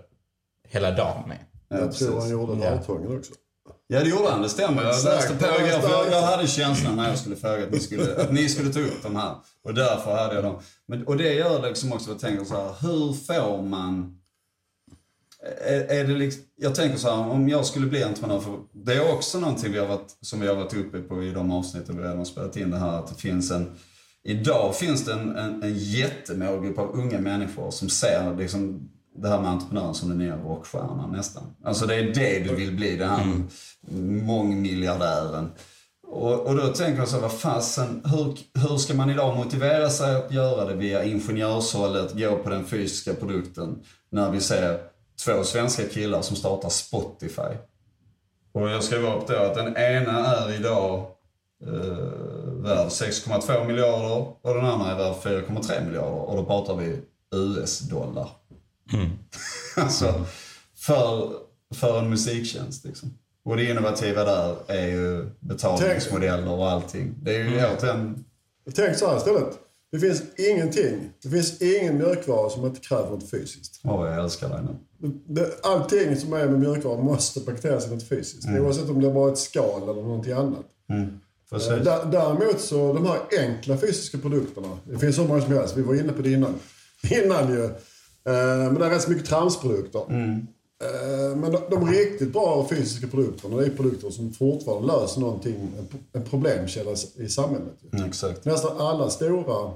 hela 0.68 0.90
dagen 0.90 1.28
med. 1.28 1.38
Ja, 1.68 1.78
Jag 1.78 1.92
tror 1.92 2.20
han 2.20 2.30
gjorde 2.30 2.64
Ja. 2.64 2.70
Vartången 2.76 3.18
också. 3.18 3.32
Ja, 3.88 4.00
det 4.00 4.08
gjorde 4.08 4.30
han. 4.30 4.42
Det 4.42 4.48
stämmer. 4.48 4.82
Läste 4.84 5.36
Ja, 5.40 5.66
er, 5.66 5.80
för 5.80 5.90
jag, 5.90 6.12
jag 6.12 6.22
hade 6.22 6.46
känslan 6.46 6.96
när 6.96 7.08
jag 7.08 7.18
skulle 7.18 7.36
fråga 7.36 7.64
att 7.64 7.72
ni 7.72 7.80
skulle, 7.80 8.16
att 8.16 8.32
ni 8.32 8.48
skulle 8.48 8.72
ta 8.72 8.80
upp 8.80 9.02
de 9.02 9.16
här. 9.16 9.34
Och 9.64 9.74
därför 9.74 10.16
hade 10.16 10.34
jag 10.34 10.44
dem. 10.44 10.60
Men, 10.88 11.06
och 11.06 11.16
det 11.16 11.34
gör 11.34 11.62
liksom 11.68 11.92
också 11.92 12.10
att 12.10 12.22
jag 12.22 12.30
tänker 12.30 12.44
så 12.44 12.54
här, 12.54 12.74
hur 12.80 13.12
får 13.12 13.62
man... 13.62 14.18
Är, 15.66 15.80
är 15.80 16.04
det 16.04 16.14
liksom, 16.14 16.42
jag 16.56 16.74
tänker 16.74 16.98
så 16.98 17.10
här, 17.10 17.30
om 17.30 17.48
jag 17.48 17.66
skulle 17.66 17.86
bli 17.86 18.02
entreprenör, 18.02 18.40
för 18.40 18.58
det 18.72 18.94
är 18.94 19.12
också 19.14 19.40
någonting 19.40 19.72
vi 19.72 19.78
har 19.78 19.86
varit, 19.86 20.16
som 20.20 20.40
vi 20.40 20.46
har 20.46 20.54
varit 20.54 20.74
uppe 20.74 21.00
på 21.00 21.22
i 21.22 21.30
de 21.30 21.50
avsnitten 21.50 21.96
vi 21.96 22.02
redan 22.02 22.18
har 22.18 22.24
spelat 22.24 22.56
in 22.56 22.70
det 22.70 22.78
här, 22.78 22.98
att 22.98 23.06
det 23.06 23.20
finns 23.20 23.50
en... 23.50 23.76
Idag 24.24 24.76
finns 24.76 25.04
det 25.04 25.12
en, 25.12 25.36
en, 25.36 25.62
en 25.62 25.74
jättemålgrupp 25.78 26.78
av 26.78 26.90
unga 26.94 27.20
människor 27.20 27.70
som 27.70 27.88
ser 27.88 28.36
liksom 28.36 28.90
det 29.18 29.28
här 29.28 29.40
med 29.40 29.50
entreprenören 29.50 29.94
som 29.94 30.08
den 30.08 30.18
nya 30.18 30.36
rockstjärnan 30.36 31.12
nästan. 31.12 31.42
Alltså 31.64 31.86
det 31.86 31.94
är 31.94 32.14
det 32.14 32.38
du 32.38 32.54
vill 32.54 32.76
bli, 32.76 32.96
den 32.96 33.08
här 33.08 33.42
mångmiljardären. 34.26 35.50
Och, 36.06 36.46
och 36.46 36.56
då 36.56 36.66
tänker 36.66 36.98
jag 36.98 37.08
så 37.08 37.20
vad 37.20 37.32
fasen, 37.32 38.02
hur, 38.04 38.38
hur 38.68 38.76
ska 38.76 38.94
man 38.94 39.10
idag 39.10 39.36
motivera 39.36 39.90
sig 39.90 40.16
att 40.16 40.32
göra 40.32 40.64
det 40.64 40.74
via 40.74 41.04
ingenjörshållet, 41.04 42.12
gå 42.12 42.36
på 42.36 42.50
den 42.50 42.64
fysiska 42.64 43.14
produkten, 43.14 43.78
när 44.10 44.30
vi 44.30 44.40
ser 44.40 44.78
två 45.24 45.44
svenska 45.44 45.82
killar 45.88 46.22
som 46.22 46.36
startar 46.36 46.68
Spotify. 46.68 47.56
Och 48.52 48.70
jag 48.70 48.84
skrev 48.84 49.04
upp 49.04 49.26
då 49.26 49.36
att 49.36 49.54
den 49.54 49.76
ena 49.76 50.26
är 50.26 50.54
idag 50.54 51.06
eh, 51.66 52.26
värd 52.66 52.88
6,2 52.88 53.66
miljarder 53.66 54.26
och 54.42 54.54
den 54.54 54.64
andra 54.64 54.90
är 54.90 54.96
värd 54.96 55.14
4,3 55.14 55.86
miljarder. 55.86 56.30
Och 56.30 56.36
då 56.36 56.44
pratar 56.44 56.74
vi 56.74 57.00
US-dollar. 57.34 58.28
alltså, 59.76 60.24
för, 60.76 61.32
för 61.74 61.98
en 61.98 62.10
musiktjänst 62.10 62.84
liksom. 62.84 63.18
Och 63.44 63.56
det 63.56 63.70
innovativa 63.70 64.24
där 64.24 64.56
är 64.66 64.86
ju 64.86 65.30
betalningsmodeller 65.40 66.50
och 66.50 66.70
allting. 66.70 67.14
Det 67.22 67.34
är 67.34 67.38
ju 67.38 67.58
mm. 67.58 67.70
återigen... 67.78 68.24
Tänk 68.74 68.96
så 68.96 69.08
här 69.08 69.16
istället. 69.16 69.58
Det 69.92 69.98
finns 69.98 70.22
ingenting. 70.36 71.10
Det 71.22 71.28
finns 71.28 71.62
ingen 71.62 71.98
mjölkvara 71.98 72.50
som 72.50 72.66
inte 72.66 72.80
kräver 72.80 73.10
något 73.10 73.30
fysiskt. 73.30 73.80
Åh, 73.84 74.08
jag 74.08 74.24
älskar 74.24 74.48
dig 74.48 74.58
nu. 74.62 75.10
Det, 75.26 75.50
allting 75.62 76.16
som 76.16 76.32
är 76.32 76.48
med 76.48 76.60
mjölkvara 76.60 77.02
måste 77.02 77.40
paketeras 77.40 77.86
i 77.86 77.90
något 77.90 78.08
fysiskt. 78.08 78.44
Mm. 78.44 78.64
Oavsett 78.64 78.90
om 78.90 79.00
det 79.00 79.10
bara 79.10 79.28
är 79.28 79.32
ett 79.32 79.38
skal 79.38 79.82
eller 79.82 80.02
någonting 80.02 80.32
annat. 80.32 80.66
Precis. 81.50 81.70
Eh, 81.70 81.82
Dä- 81.82 82.10
Däremot 82.10 82.60
så 82.60 82.92
de 82.92 83.06
här 83.06 83.20
enkla 83.38 83.78
fysiska 83.78 84.18
produkterna. 84.18 84.78
Det 84.84 84.98
finns 84.98 85.16
så 85.16 85.24
många 85.24 85.40
som 85.40 85.52
helst. 85.52 85.76
Vi 85.76 85.82
var 85.82 85.94
inne 85.94 86.12
på 86.12 86.22
det 86.22 86.30
innan. 86.30 86.54
Innan 87.24 87.52
ju. 87.52 87.70
Eh, 88.26 88.32
Men 88.72 88.74
det 88.74 88.86
är 88.86 88.90
rätt 88.90 89.02
så 89.02 89.10
mycket 89.10 89.26
tramsprodukter. 89.26 89.98
Eh, 89.98 91.36
Men 91.36 91.52
de, 91.52 91.58
de 91.70 91.88
riktigt 91.90 92.32
bra 92.32 92.66
fysiska 92.70 93.06
produkterna 93.06 93.56
det 93.56 93.66
är 93.66 93.70
produkter 93.70 94.10
som 94.10 94.32
fortfarande 94.32 94.86
löser 94.86 95.20
någonting, 95.20 95.68
en, 96.12 96.22
problemkälla 96.24 96.90
i 97.16 97.28
samhället. 97.28 97.74
Mm, 97.92 98.04
exakt. 98.08 98.44
Nästan 98.44 98.80
alla 98.80 99.10
stora 99.10 99.72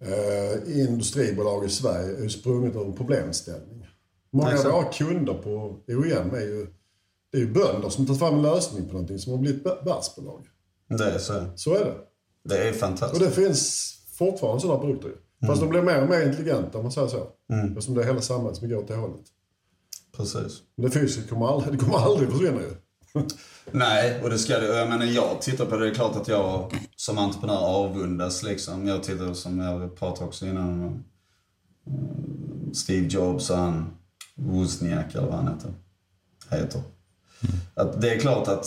eh, 0.00 0.78
industribolag 0.80 1.64
i 1.64 1.68
Sverige 1.68 2.16
är 2.16 2.22
ju 2.22 2.28
sprunget 2.30 2.76
ur 2.76 2.84
en 2.86 2.92
problemställning. 2.92 3.86
Många 4.32 4.58
av 4.58 4.64
våra 4.64 4.84
kunder 4.84 5.34
på 5.34 5.76
OEM 5.88 6.34
är 6.34 6.40
ju, 6.40 6.66
det 7.32 7.38
är 7.38 7.40
ju 7.40 7.52
bönder 7.52 7.88
som 7.88 8.06
tar 8.06 8.14
fram 8.14 8.34
en 8.34 8.42
lösning 8.42 8.86
på 8.86 8.92
någonting 8.92 9.18
som 9.18 9.32
har 9.32 9.38
blivit 9.38 9.64
vä- 9.64 9.84
världsbolag. 9.84 10.46
Det 10.98 11.04
är 11.04 11.18
så. 11.18 11.44
Så 11.56 11.74
är 11.74 11.84
det. 11.84 11.94
Det 12.44 12.58
är 12.58 12.70
Och 12.70 12.76
fantastiskt. 12.76 13.24
det 13.24 13.30
finns 13.30 13.92
fortfarande 14.18 14.60
sådana 14.60 14.80
produkter. 14.80 15.10
Fast 15.46 15.60
de 15.60 15.70
blir 15.70 15.82
mer 15.82 16.02
och 16.02 16.08
mer 16.08 16.26
intelligenta 16.26 16.78
om 16.78 16.84
man 16.84 16.92
säger 16.92 17.08
så. 17.08 17.26
Eftersom 17.68 17.94
det 17.94 18.02
är 18.02 18.06
hela 18.06 18.20
samhället 18.20 18.56
som 18.56 18.68
går 18.68 18.76
åt 18.76 18.88
det 18.88 18.94
hållet. 18.96 19.24
Precis. 20.16 20.62
Men 20.76 20.84
det 20.84 20.90
fysiska 20.90 21.28
kommer 21.28 21.46
aldrig, 21.46 21.72
det 21.72 21.84
kommer 21.84 21.98
aldrig 21.98 22.30
försvinna 22.30 22.60
ju. 22.60 22.74
Nej, 23.70 24.20
och 24.22 24.30
det 24.30 24.38
ska 24.38 24.58
det. 24.58 24.78
Jag 24.78 24.88
menar, 24.88 25.04
jag 25.04 25.42
tittar 25.42 25.66
på 25.66 25.76
det. 25.76 25.84
Det 25.84 25.90
är 25.90 25.94
klart 25.94 26.16
att 26.16 26.28
jag 26.28 26.72
som 26.96 27.18
entreprenör 27.18 27.58
avundas 27.58 28.42
liksom. 28.42 28.86
Jag 28.86 29.02
tittar 29.02 29.34
som 29.34 29.58
jag 29.58 29.96
pratade 29.96 30.26
också 30.26 30.46
innan 30.46 30.68
om 30.68 31.04
eh, 31.86 32.72
Steve 32.72 33.06
Jobs 33.06 33.50
och 33.50 33.56
han 33.56 33.96
Wozniak 34.34 35.14
eller 35.14 35.26
vad 35.26 35.34
han 35.36 35.48
heter. 35.48 35.72
heter. 36.50 36.82
Att 37.74 38.00
det 38.00 38.14
är 38.14 38.18
klart 38.18 38.48
att 38.48 38.66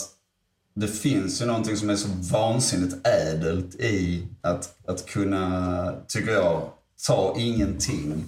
det 0.74 0.88
finns 0.88 1.42
ju 1.42 1.46
någonting 1.46 1.76
som 1.76 1.90
är 1.90 1.96
så 1.96 2.08
vansinnigt 2.32 3.06
ädelt 3.06 3.74
i 3.74 4.26
att, 4.40 4.78
att 4.86 5.06
kunna, 5.06 5.94
tycker 6.08 6.32
jag, 6.32 6.70
ta 7.06 7.34
ingenting 7.38 8.24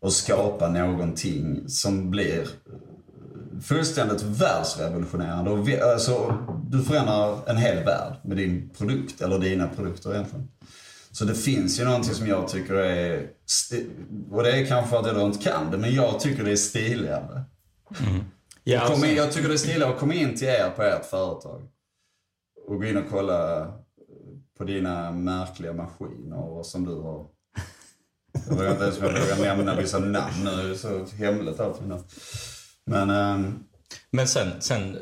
och 0.00 0.12
skapa 0.12 0.68
någonting 0.68 1.68
som 1.68 2.10
blir 2.10 2.48
fullständigt 3.62 4.22
världsrevolutionerande. 4.22 5.50
Och 5.50 5.68
vi, 5.68 5.80
alltså, 5.80 6.38
du 6.70 6.82
förändrar 6.82 7.38
en 7.46 7.56
hel 7.56 7.84
värld 7.84 8.16
med 8.22 8.36
din 8.36 8.70
produkt, 8.78 9.20
eller 9.20 9.38
dina 9.38 9.68
produkter 9.68 10.14
egentligen. 10.14 10.48
Så 11.12 11.24
det 11.24 11.34
finns 11.34 11.80
ju 11.80 11.84
någonting 11.84 12.14
som 12.14 12.26
jag 12.26 12.48
tycker 12.48 12.74
är, 12.74 13.26
och 14.30 14.42
det 14.42 14.50
är 14.50 14.66
kanske 14.66 14.98
att 14.98 15.06
jag 15.06 15.26
inte 15.26 15.44
kan 15.44 15.70
det, 15.70 15.78
men 15.78 15.94
jag 15.94 16.20
tycker 16.20 16.44
det 16.44 16.52
är 16.52 16.56
stiligare. 16.56 17.42
Mm. 18.00 18.24
Ja, 18.64 18.80
alltså, 18.80 19.06
in, 19.06 19.16
jag 19.16 19.32
tycker 19.32 19.48
det 19.48 19.54
är 19.54 19.58
stiligare 19.58 19.92
att 19.92 19.98
komma 19.98 20.14
in 20.14 20.36
till 20.36 20.48
er 20.48 20.70
på 20.76 20.82
ert 20.82 21.04
företag 21.04 21.62
och 22.66 22.78
gå 22.78 22.84
in 22.84 22.96
och 22.96 23.10
kolla 23.10 23.66
på 24.58 24.64
dina 24.64 25.12
märkliga 25.12 25.72
maskiner 25.72 26.62
som 26.62 26.84
du 26.84 26.94
har. 26.94 27.26
Jag 28.48 28.56
vågar 28.56 28.70
inte 28.70 28.84
ens 28.84 28.98
jag 28.98 29.08
vågar 29.08 29.56
nämna 29.56 29.74
vissa 29.74 29.98
namn 29.98 30.44
nu, 30.44 30.50
det 30.50 30.70
är 30.70 30.74
så 30.74 31.16
hemligt 31.16 31.60
allt. 31.60 31.80
Men, 32.84 33.10
ehm, 33.10 33.64
Men 34.10 34.28
sen, 34.28 34.48
sen 34.60 34.98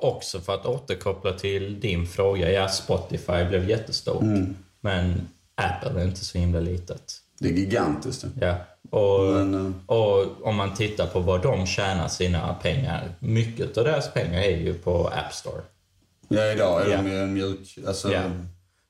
också 0.00 0.40
för 0.40 0.54
att 0.54 0.66
återkoppla 0.66 1.32
till 1.32 1.80
din 1.80 2.06
fråga. 2.06 2.52
Ja, 2.52 2.68
Spotify 2.68 3.44
blev 3.48 3.70
jättestort. 3.70 4.22
Mm. 4.22 4.56
Men 4.80 5.28
Apple 5.54 6.00
är 6.00 6.04
inte 6.04 6.24
så 6.24 6.38
himla 6.38 6.60
litet. 6.60 7.21
Det 7.42 7.48
är 7.48 7.52
gigantiskt. 7.52 8.24
Ja. 8.40 8.54
Och, 8.90 9.20
Men, 9.34 9.54
eh, 9.66 9.72
och 9.96 10.46
om 10.46 10.56
man 10.56 10.74
tittar 10.74 11.06
på 11.06 11.20
vad 11.20 11.42
de 11.42 11.66
tjänar 11.66 12.08
sina 12.08 12.54
pengar. 12.54 13.14
Mycket 13.18 13.78
av 13.78 13.84
deras 13.84 14.12
pengar 14.12 14.40
är 14.42 14.56
ju 14.56 14.74
på 14.74 15.08
App 15.08 15.32
Store. 15.34 15.62
Ja, 16.28 16.52
idag 16.52 16.82
är 16.86 16.90
Ja. 16.90 16.96
de 16.96 17.26
mjuk... 17.32 17.78
Alltså, 17.86 18.12
Ja. 18.12 18.20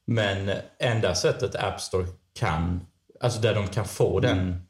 Men 0.07 0.51
enda 0.79 1.15
sättet 1.15 1.55
App 1.55 1.81
Store 1.81 2.07
kan, 2.39 2.81
alltså 3.21 3.41
där 3.41 3.55
de 3.55 3.69
kan 3.69 3.85
få 3.85 4.21
den 4.21 4.63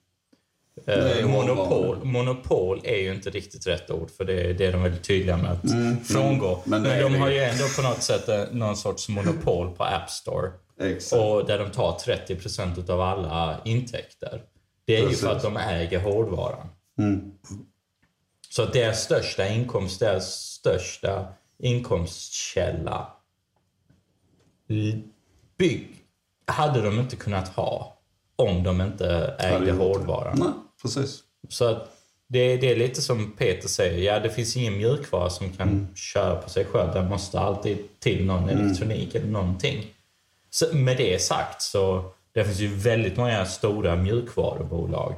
är 0.86 1.20
Eh, 1.20 1.26
monopol, 1.26 2.04
monopol 2.04 2.80
är 2.84 2.96
ju 2.96 3.14
inte 3.14 3.30
riktigt 3.30 3.66
rätt 3.66 3.90
ord 3.90 4.10
för 4.16 4.24
det, 4.24 4.52
det 4.52 4.66
är 4.66 4.72
de 4.72 4.82
väldigt 4.82 5.04
tydliga 5.04 5.36
med 5.36 5.50
att 5.52 6.06
frångå. 6.08 6.62
men 6.64 6.82
Men, 6.82 6.90
är 6.90 7.02
de 7.02 7.14
har 7.14 7.28
ju. 7.28 7.34
ju 7.34 7.40
ändå 7.42 7.64
på 7.76 7.82
något 7.82 8.02
sätt 8.02 8.28
eh, 8.28 8.44
någon 8.52 8.76
sorts 8.76 9.08
monopol 9.08 9.76
på 9.76 9.84
App 9.84 10.10
Store. 10.10 10.50
Exakt. 10.82 11.22
Och 11.22 11.46
där 11.46 11.58
de 11.58 11.70
tar 11.70 11.92
30% 11.92 12.90
av 12.90 13.00
alla 13.00 13.60
intäkter. 13.64 14.42
Det 14.84 14.96
är 14.96 15.02
Precis. 15.02 15.22
ju 15.22 15.26
för 15.26 15.36
att 15.36 15.42
de 15.42 15.56
äger 15.56 16.00
hårdvaran. 16.00 16.68
Så 18.50 18.62
att 18.62 18.72
deras 18.72 19.02
största 19.02 19.48
inkomst, 19.48 20.00
deras 20.00 20.32
största 20.32 21.26
inkomstkälla 21.58 23.06
bygg, 25.58 25.88
hade 26.46 26.82
de 26.82 26.98
inte 26.98 27.16
kunnat 27.16 27.48
ha 27.48 27.98
om 28.36 28.62
de 28.62 28.80
inte 28.80 29.36
ägde 29.38 29.72
hårdvaran. 29.72 30.38
Nej, 30.38 30.52
precis. 30.82 31.20
Så 31.48 31.64
att 31.64 31.88
det, 32.28 32.56
det 32.56 32.70
är 32.70 32.76
lite 32.76 33.02
som 33.02 33.32
Peter 33.32 33.68
säger, 33.68 33.98
ja 34.12 34.20
det 34.20 34.30
finns 34.30 34.56
ingen 34.56 34.76
mjukvara 34.76 35.30
som 35.30 35.52
kan 35.52 35.88
köra 35.94 36.36
på 36.36 36.50
sig 36.50 36.64
själv. 36.64 36.92
Det 36.94 37.08
måste 37.08 37.40
alltid 37.40 37.78
till 38.00 38.24
någon 38.24 38.48
elektronik 38.48 39.14
eller 39.14 39.26
någonting. 39.26 39.94
Med 40.72 40.96
det 40.96 41.22
sagt 41.22 41.62
så 41.62 42.04
det 42.34 42.44
finns 42.44 42.58
ju 42.60 42.68
väldigt 42.74 43.16
många 43.16 43.44
stora 43.46 43.96
mjukvarubolag. 43.96 45.14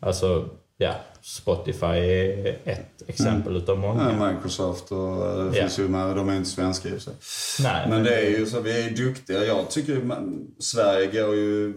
Alltså, 0.00 0.48
ja, 0.76 0.94
Spotify 1.22 1.86
är 1.86 2.58
ett 2.64 3.02
exempel 3.06 3.56
utav 3.56 3.78
många. 3.78 4.16
Ja, 4.18 4.32
Microsoft 4.32 4.92
och 4.92 5.26
eh, 5.26 5.44
det 5.44 5.56
Ja. 5.56 5.62
finns 5.62 5.78
ju 5.78 5.88
med, 5.88 6.16
de 6.16 6.28
är 6.28 6.36
inte 6.36 6.50
svenska 6.50 6.88
i 6.88 6.96
och 6.96 7.02
sig. 7.02 7.14
Nej, 7.60 7.88
Men 7.88 8.04
det 8.04 8.14
är 8.26 8.30
ju 8.30 8.46
så, 8.46 8.60
vi 8.60 8.82
är 8.86 8.90
duktiga. 8.90 9.44
Jag 9.44 9.70
tycker 9.70 9.96
man, 10.02 10.46
Sverige 10.58 11.06
går 11.22 11.34
ju, 11.34 11.74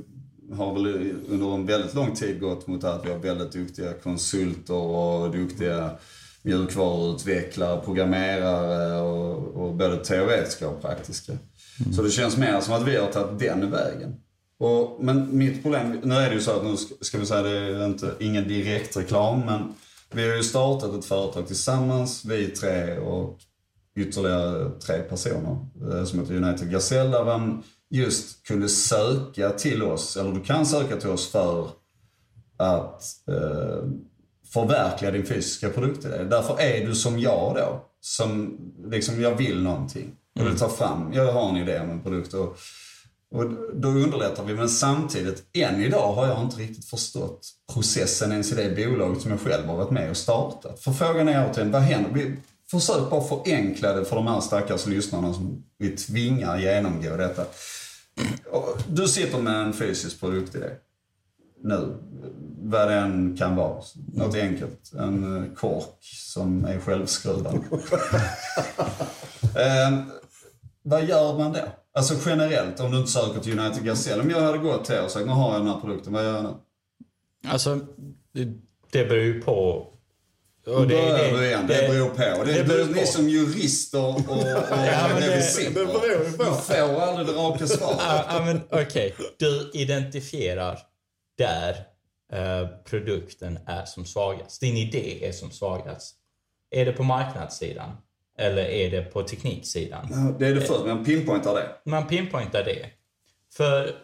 har 0.57 0.73
väl 0.73 1.13
under 1.29 1.53
en 1.55 1.65
väldigt 1.65 1.93
lång 1.93 2.15
tid 2.15 2.39
gått 2.39 2.67
mot 2.67 2.83
att 2.83 3.05
vi 3.05 3.11
har 3.11 3.17
väldigt 3.19 3.51
duktiga 3.51 3.93
konsulter 3.93 4.73
och 4.73 5.31
duktiga 5.31 5.89
mjukvaruutvecklare, 6.43 7.81
programmerare 7.85 9.01
och, 9.01 9.63
och 9.63 9.73
både 9.73 9.97
teoretiska 10.05 10.69
och 10.69 10.81
praktiska. 10.81 11.33
Mm. 11.81 11.93
Så 11.93 12.01
det 12.01 12.11
känns 12.11 12.37
mer 12.37 12.59
som 12.61 12.73
att 12.73 12.87
vi 12.87 12.97
har 12.97 13.07
tagit 13.07 13.39
den 13.39 13.71
vägen. 13.71 14.15
Och, 14.59 14.97
men 15.03 15.37
mitt 15.37 15.63
problem, 15.63 15.99
nu 16.03 16.15
är 16.15 16.29
det 16.29 16.35
ju 16.35 16.41
så 16.41 16.51
att 16.51 16.63
nu 16.63 16.77
ska, 17.01 17.17
vi 17.17 17.25
säga 17.25 17.41
det 17.41 17.49
är 17.49 17.85
inte, 17.85 18.13
ingen 18.19 18.47
direkt 18.47 18.97
reklam 18.97 19.39
men 19.39 19.73
vi 20.11 20.29
har 20.29 20.35
ju 20.35 20.43
startat 20.43 20.93
ett 20.93 21.05
företag 21.05 21.47
tillsammans, 21.47 22.25
vi 22.25 22.47
tre 22.47 22.97
och 22.97 23.39
ytterligare 23.95 24.69
tre 24.79 25.01
personer 25.01 25.57
eh, 25.91 26.03
som 26.03 26.19
heter 26.19 26.35
United 26.35 26.71
Gazelle 26.71 27.09
där 27.09 27.25
man 27.25 27.63
just 27.89 28.47
kunde 28.47 28.69
söka 28.69 29.49
till 29.49 29.83
oss, 29.83 30.17
eller 30.17 30.31
du 30.31 30.39
kan 30.39 30.65
söka 30.65 30.97
till 30.97 31.09
oss 31.09 31.31
för 31.31 31.69
att 32.57 33.03
eh, 33.27 33.83
förverkliga 34.53 35.11
din 35.11 35.25
fysiska 35.25 35.69
produktidé. 35.69 36.23
Därför 36.23 36.59
är 36.59 36.87
du 36.87 36.95
som 36.95 37.19
jag 37.19 37.55
då, 37.55 37.85
som 38.01 38.57
liksom 38.85 39.21
jag 39.21 39.35
vill 39.35 39.63
någonting. 39.63 40.15
Jag 40.39 40.45
vill 40.45 40.59
ta 40.59 40.69
fram, 40.69 41.13
jag 41.13 41.33
har 41.33 41.49
en 41.49 41.57
idé 41.57 41.79
om 41.79 41.89
en 41.89 42.01
produkt 42.01 42.33
och, 42.33 42.57
och 43.31 43.45
då 43.73 43.87
underlättar 43.87 44.43
vi. 44.43 44.53
Men 44.55 44.69
samtidigt, 44.69 45.43
än 45.53 45.81
idag 45.81 46.13
har 46.13 46.27
jag 46.27 46.41
inte 46.41 46.57
riktigt 46.57 46.85
förstått 46.85 47.47
processen 47.73 48.31
ens 48.31 48.51
i 48.51 48.55
det 48.55 48.75
bolaget 48.75 49.21
som 49.21 49.31
jag 49.31 49.39
själv 49.39 49.67
har 49.67 49.77
varit 49.77 49.91
med 49.91 50.09
och 50.09 50.17
startat. 50.17 50.79
För 50.79 50.91
frågan 50.91 51.27
är 51.27 51.49
återigen, 51.51 51.71
vad 51.71 51.81
händer? 51.81 52.11
Vi, 52.13 52.35
försök 52.71 53.09
bara 53.09 53.23
förenkla 53.23 53.93
det 53.93 54.05
för 54.05 54.15
de 54.15 54.27
här 54.27 54.41
stackars 54.41 54.85
lyssnarna 54.85 55.33
som 55.33 55.63
vi 55.77 55.89
tvingar 55.97 56.57
genomgå 56.57 57.17
detta. 57.17 57.45
Du 58.87 59.07
sitter 59.07 59.37
med 59.37 59.55
en 59.55 59.73
fysisk 59.73 60.19
produktidé 60.19 60.69
nu. 61.63 61.97
Vad 62.61 62.87
den 62.87 63.37
kan 63.37 63.55
vara. 63.55 63.83
Något 64.13 64.35
enkelt. 64.35 64.93
En 64.93 65.37
eh, 65.37 65.53
kork 65.53 65.97
som 66.01 66.65
är 66.65 66.79
självskruvad. 66.79 67.59
vad 70.89 71.05
gör 71.05 71.37
man 71.37 71.53
då? 71.53 71.59
Alltså 71.93 72.29
generellt, 72.29 72.79
om 72.79 72.91
du 72.91 72.97
inte 72.97 73.11
söker 73.11 73.39
till 73.39 73.59
United 73.59 73.85
Gazelle. 73.85 74.21
Om 74.21 74.29
jag 74.29 74.41
hade 74.41 74.57
gått 74.57 74.85
till 74.85 74.95
er 74.95 75.03
och 75.03 75.11
sagt, 75.11 75.25
nu 75.25 75.31
har 75.31 75.51
jag 75.53 75.61
den 75.61 75.67
här 75.73 75.79
produkten, 75.81 76.13
vad 76.13 76.23
gör 76.23 76.33
jag 76.33 76.43
nu? 76.43 76.53
Alltså, 77.47 77.79
det, 78.33 78.45
det 78.91 79.05
beror 79.05 79.23
ju 79.23 79.41
på... 79.41 79.85
Och 80.65 80.87
Det, 80.87 80.95
det, 80.95 81.37
det, 81.37 81.47
igen, 81.47 81.67
det, 81.67 81.89
beror 81.89 82.09
på. 82.09 82.43
Det, 82.43 82.53
det 82.53 82.63
beror 82.63 82.85
det, 82.85 82.93
ni 82.93 82.99
på. 83.01 83.07
som 83.07 83.29
jurister 83.29 84.05
och, 84.05 84.15
och, 84.15 84.37
det- 84.43 85.19
revisorer, 85.19 85.65
det 85.69 85.73
beror 85.73 86.25
ju 86.25 86.31
på. 86.37 86.43
Du 86.43 86.51
får 86.51 87.01
aldrig 87.01 87.27
det 87.27 87.33
raka 87.33 87.67
svaret. 87.67 87.97
Ja, 87.99 88.25
ja, 88.29 88.45
men 88.45 88.61
okej. 88.71 89.15
Du 89.37 89.71
identifierar 89.73 90.79
där 91.37 91.69
eh, 92.33 92.67
produkten 92.89 93.59
är 93.65 93.85
som 93.85 94.05
svagast. 94.05 94.61
Din 94.61 94.77
idé 94.77 95.27
är 95.27 95.31
som 95.31 95.51
svagast. 95.51 96.15
Är 96.71 96.85
det 96.85 96.91
på 96.91 97.03
marknadssidan? 97.03 97.91
Eller 98.39 98.63
är 98.63 98.91
det 98.91 99.01
på 99.01 99.23
tekniksidan? 99.23 100.07
Ja, 100.11 100.35
Det 100.39 100.47
är 100.47 100.55
det 100.55 100.61
för, 100.61 100.85
men 100.85 101.05
pinpointar 101.05 101.53
det. 101.53 101.69
Man 101.85 102.07
pinpointar 102.07 102.63
det. 102.63 102.85
För 103.53 103.95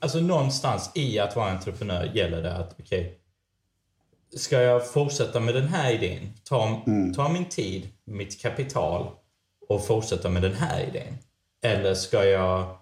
alltså 0.00 0.20
någonstans 0.20 0.90
i 0.94 1.18
att 1.18 1.36
vara 1.36 1.50
entreprenör 1.50 2.10
gäller 2.14 2.42
det 2.42 2.52
att 2.52 2.76
okej, 2.80 3.18
ska 4.36 4.60
jag 4.60 4.92
fortsätta 4.92 5.40
med 5.40 5.54
den 5.54 5.68
här 5.68 5.92
idén, 5.92 6.32
ta, 6.44 6.84
ta 7.16 7.28
min 7.28 7.44
tid, 7.44 7.88
mitt 8.04 8.42
kapital 8.42 9.10
och 9.68 9.86
fortsätta 9.86 10.28
med 10.28 10.42
den 10.42 10.54
här 10.54 10.88
idén? 10.88 11.18
Eller 11.62 11.94
ska 11.94 12.24
jag 12.24 12.76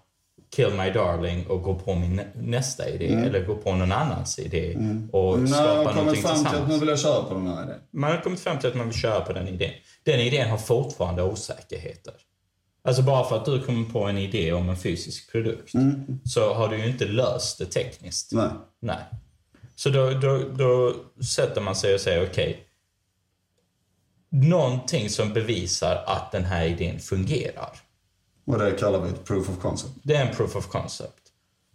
kill 0.55 0.73
my 0.73 0.89
darling 0.91 1.47
och 1.47 1.61
gå 1.61 1.75
på 1.75 1.95
min 1.95 2.15
nä- 2.15 2.27
nästa 2.35 2.89
idé 2.89 3.05
eller 3.13 3.45
gå 3.45 3.55
på 3.55 3.75
någon 3.75 3.91
annans 3.91 4.39
idé 4.39 4.73
och 5.11 5.39
Nu 5.39 5.45
har 5.45 5.47
skapa 5.47 5.73
jag 5.73 5.83
kommit 5.83 5.95
någonting 5.95 6.21
fram 6.23 6.35
till 6.37 6.45
att 6.47 6.51
tillsammans? 6.53 6.81
vill 6.81 6.97
köra 6.97 7.23
på 7.23 7.33
den 7.33 7.47
här 7.47 7.63
idén. 7.63 7.79
Man 7.91 8.11
har 8.11 8.21
kommit 8.21 8.39
fram 8.39 8.59
till 8.59 8.69
att 8.69 8.75
man 8.75 8.87
vill 8.89 8.97
köra 8.99 9.21
på 9.21 9.33
den 9.33 9.47
idén. 9.47 9.71
Den 10.03 10.19
idén 10.19 10.49
har 10.49 10.57
fortfarande 10.57 11.23
osäkerheter. 11.23 12.13
Alltså 12.83 13.01
bara 13.01 13.23
för 13.29 13.37
att 13.37 13.45
du 13.45 13.61
kommer 13.61 13.89
på 13.89 14.03
en 14.03 14.17
idé 14.17 14.53
om 14.53 14.69
en 14.69 14.77
fysisk 14.77 15.31
produkt 15.31 15.71
så 16.25 16.53
har 16.53 16.67
du 16.67 16.77
ju 16.77 16.87
inte 16.87 17.05
löst 17.05 17.57
det 17.57 17.65
tekniskt. 17.65 18.31
Nej. 18.31 18.49
Nej. 18.79 18.97
Så 19.75 19.89
då, 19.89 20.09
då, 20.09 20.37
då 20.57 20.93
sätter 21.23 21.61
man 21.61 21.75
sig 21.75 21.93
och 21.93 21.99
säger 22.01 22.27
okej. 22.31 22.67
någonting 24.29 25.09
som 25.09 25.33
bevisar 25.33 26.03
att 26.07 26.31
den 26.31 26.43
här 26.45 26.65
idén 26.65 26.99
fungerar. 26.99 27.69
Och 28.45 28.59
det 28.59 28.71
kallar 28.71 28.99
vi 28.99 29.09
ett 29.09 29.23
proof 29.25 29.49
of 29.49 29.59
concept. 29.61 29.93
Det 30.03 30.15
är 30.15 30.25
en 30.27 30.35
proof 30.35 30.55
of 30.55 30.67
concept. 30.67 31.13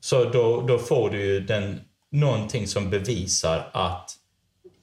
Så 0.01 0.25
då, 0.25 0.61
då 0.61 0.79
får 0.79 1.11
du 1.11 1.25
ju 1.27 1.41
den, 1.41 1.81
någonting 2.13 2.67
som 2.67 2.91
bevisar 2.91 3.71
att 3.73 4.11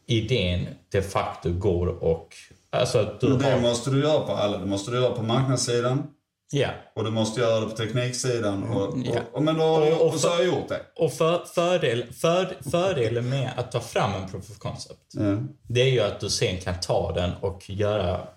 idén 0.07 0.67
de 0.91 1.01
facto 1.01 1.49
går 1.53 1.87
och... 1.87 2.27
Alltså 2.69 2.99
att 2.99 3.19
du 3.21 3.29
Men 3.29 3.37
det 3.39 3.51
har... 3.51 3.59
måste 3.59 3.89
du 3.89 4.01
göra 4.01 4.25
på 4.25 4.31
alla. 4.31 4.57
Det 4.57 4.65
måste 4.65 4.91
du 4.91 4.97
göra 5.01 5.15
på 5.15 5.23
marknadssidan 5.23 6.03
Ja. 6.51 6.69
och 6.95 7.03
du 7.03 7.11
måste 7.11 7.41
göra 7.41 7.59
det 7.59 7.65
på 7.69 7.75
tekniksidan. 7.77 8.63
Och, 8.63 8.87
och, 8.87 8.97
Ja. 9.05 9.19
och, 9.33 9.43
men 9.43 9.57
då 9.57 9.63
har 9.63 9.81
Och- 9.91 10.01
och 10.01 10.13
och 10.13 10.19
så 10.19 10.29
har 10.29 10.35
jag 10.35 10.45
gjort 10.45 10.69
det. 10.69 10.81
Och 10.95 11.13
för, 11.13 11.45
fördel, 11.45 12.13
för, 12.13 12.57
fördelen 12.71 13.29
med 13.29 13.51
att 13.57 13.71
ta 13.71 13.79
fram 13.79 14.13
en 14.23 14.29
proof 14.29 14.49
of 14.51 14.57
concept, 14.57 14.99
Ja. 15.13 15.37
det 15.67 15.81
är 15.81 15.89
ju 15.91 15.99
att 15.99 16.19
du 16.19 16.29
sen 16.29 16.57
kan 16.57 16.79
ta 16.79 17.11
den 17.11 17.31
och 17.41 17.69
göra... 17.69 18.27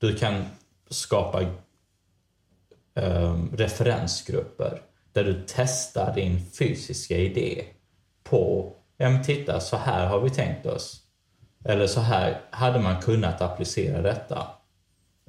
Du 0.00 0.16
kan 0.16 0.44
skapa 0.90 1.42
ehm, 2.98 3.56
referensgrupper 3.56 4.80
där 5.12 5.24
du 5.24 5.44
testar 5.46 6.14
din 6.14 6.40
fysiska 6.58 7.16
idé 7.16 7.64
på, 8.24 8.72
ja 8.96 9.10
men 9.10 9.22
titta, 9.22 9.60
så 9.60 9.76
här 9.76 10.06
har 10.06 10.20
vi 10.20 10.30
tänkt 10.30 10.66
oss. 10.66 10.96
Eller 11.64 11.86
så 11.86 12.00
här 12.00 12.40
hade 12.50 12.78
man 12.78 13.02
kunnat 13.02 13.40
applicera 13.40 14.02
detta. 14.02 14.46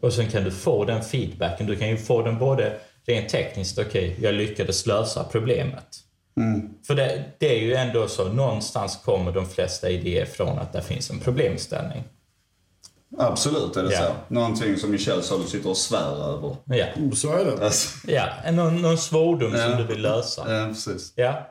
Och 0.01 0.13
sen 0.13 0.27
kan 0.27 0.43
du 0.43 0.51
få 0.51 0.85
den 0.85 1.03
feedbacken. 1.03 1.67
Du 1.67 1.75
kan 1.75 1.89
ju 1.89 1.97
få 1.97 2.21
den 2.21 2.39
både 2.39 2.79
rent 3.05 3.29
tekniskt, 3.29 3.79
okej, 3.79 4.17
jag 4.21 4.35
lyckades 4.35 4.85
lösa 4.85 5.23
problemet. 5.23 6.03
För 6.87 6.95
det, 6.95 7.23
det 7.37 7.55
är 7.55 7.59
ju 7.59 7.73
ändå 7.75 8.07
så, 8.07 8.33
någonstans 8.33 9.01
kommer 9.05 9.31
de 9.31 9.45
flesta 9.45 9.89
idéer 9.89 10.25
från 10.25 10.59
att 10.59 10.73
det 10.73 10.81
finns 10.81 11.09
en 11.09 11.19
problemställning. 11.19 12.03
Absolut 13.17 13.75
är 13.77 13.83
det 13.83 13.93
Ja. 13.93 13.99
så. 13.99 14.33
Någonting 14.33 14.77
som 14.77 14.91
Michel 14.91 15.23
sa 15.23 15.37
du 15.37 15.43
sitter 15.43 15.69
och 15.69 15.77
svär 15.77 16.33
över. 16.33 16.55
Ja, 16.65 16.85
Så 17.15 17.33
är 17.33 17.45
det. 17.45 17.65
Alltså, 17.65 18.11
ja 18.11 18.27
en- 18.43 18.55
någon, 18.55 18.81
någon 18.81 18.97
svordom 18.97 19.53
Ja. 19.55 19.69
som 19.69 19.77
du 19.77 19.83
vill 19.83 20.01
lösa. 20.01 20.53
ja, 20.59 20.67
precis. 20.67 21.13
Ja. 21.15 21.47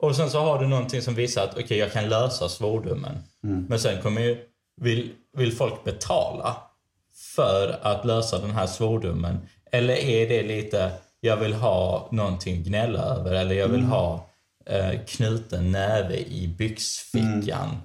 Och 0.00 0.16
sen 0.16 0.30
så 0.30 0.40
har 0.40 0.58
du 0.58 0.66
någonting 0.66 1.02
som 1.02 1.14
visar 1.14 1.44
att 1.44 1.58
okej, 1.58 1.78
jag 1.78 1.92
kan 1.92 2.08
lösa 2.08 2.48
svordomen. 2.48 3.18
Men 3.40 3.80
sen 3.80 4.02
kommer 4.02 4.20
ju, 4.20 4.38
vill, 4.80 5.10
vill 5.36 5.52
folk 5.56 5.84
betala 5.84 6.56
för 7.36 7.78
att 7.82 8.04
lösa 8.04 8.38
den 8.38 8.50
här 8.50 8.66
svordomen? 8.66 9.38
Eller 9.72 9.94
är 9.94 10.28
det 10.28 10.42
lite, 10.42 10.90
jag 11.20 11.36
vill 11.36 11.54
ha 11.54 12.08
någonting 12.12 12.58
att 12.60 12.66
gnälla 12.66 12.98
över 13.02 13.32
eller 13.34 13.54
jag 13.54 13.68
vill 13.68 13.82
ha 13.82 14.26
eh, 14.66 15.00
knuten 15.08 15.72
näve 15.72 16.16
i 16.16 16.48
byxfickan 16.58 17.76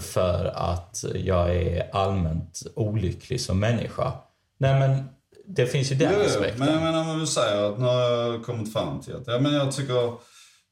för 0.00 0.44
att 0.54 1.04
jag 1.14 1.56
är 1.56 1.90
allmänt 1.96 2.62
olycklig 2.74 3.40
som 3.40 3.60
människa. 3.60 4.12
Nej 4.58 4.80
men 4.80 5.04
det 5.46 5.66
finns 5.66 5.92
ju 5.92 5.94
den 5.96 6.12
Jo, 6.18 6.24
aspekten. 6.26 6.58
men 6.58 6.72
jag 6.74 6.82
menar 6.82 7.04
vad 7.04 7.18
du 7.20 7.26
säger, 7.26 7.62
att 7.72 7.78
nu 7.78 7.84
har 7.84 8.00
jag 8.00 8.44
kommit 8.44 8.72
fram 8.72 9.00
till 9.00 9.16
att, 9.16 9.26
ja 9.26 9.38
men 9.40 9.52
jag 9.54 9.72
tycker, 9.72 10.12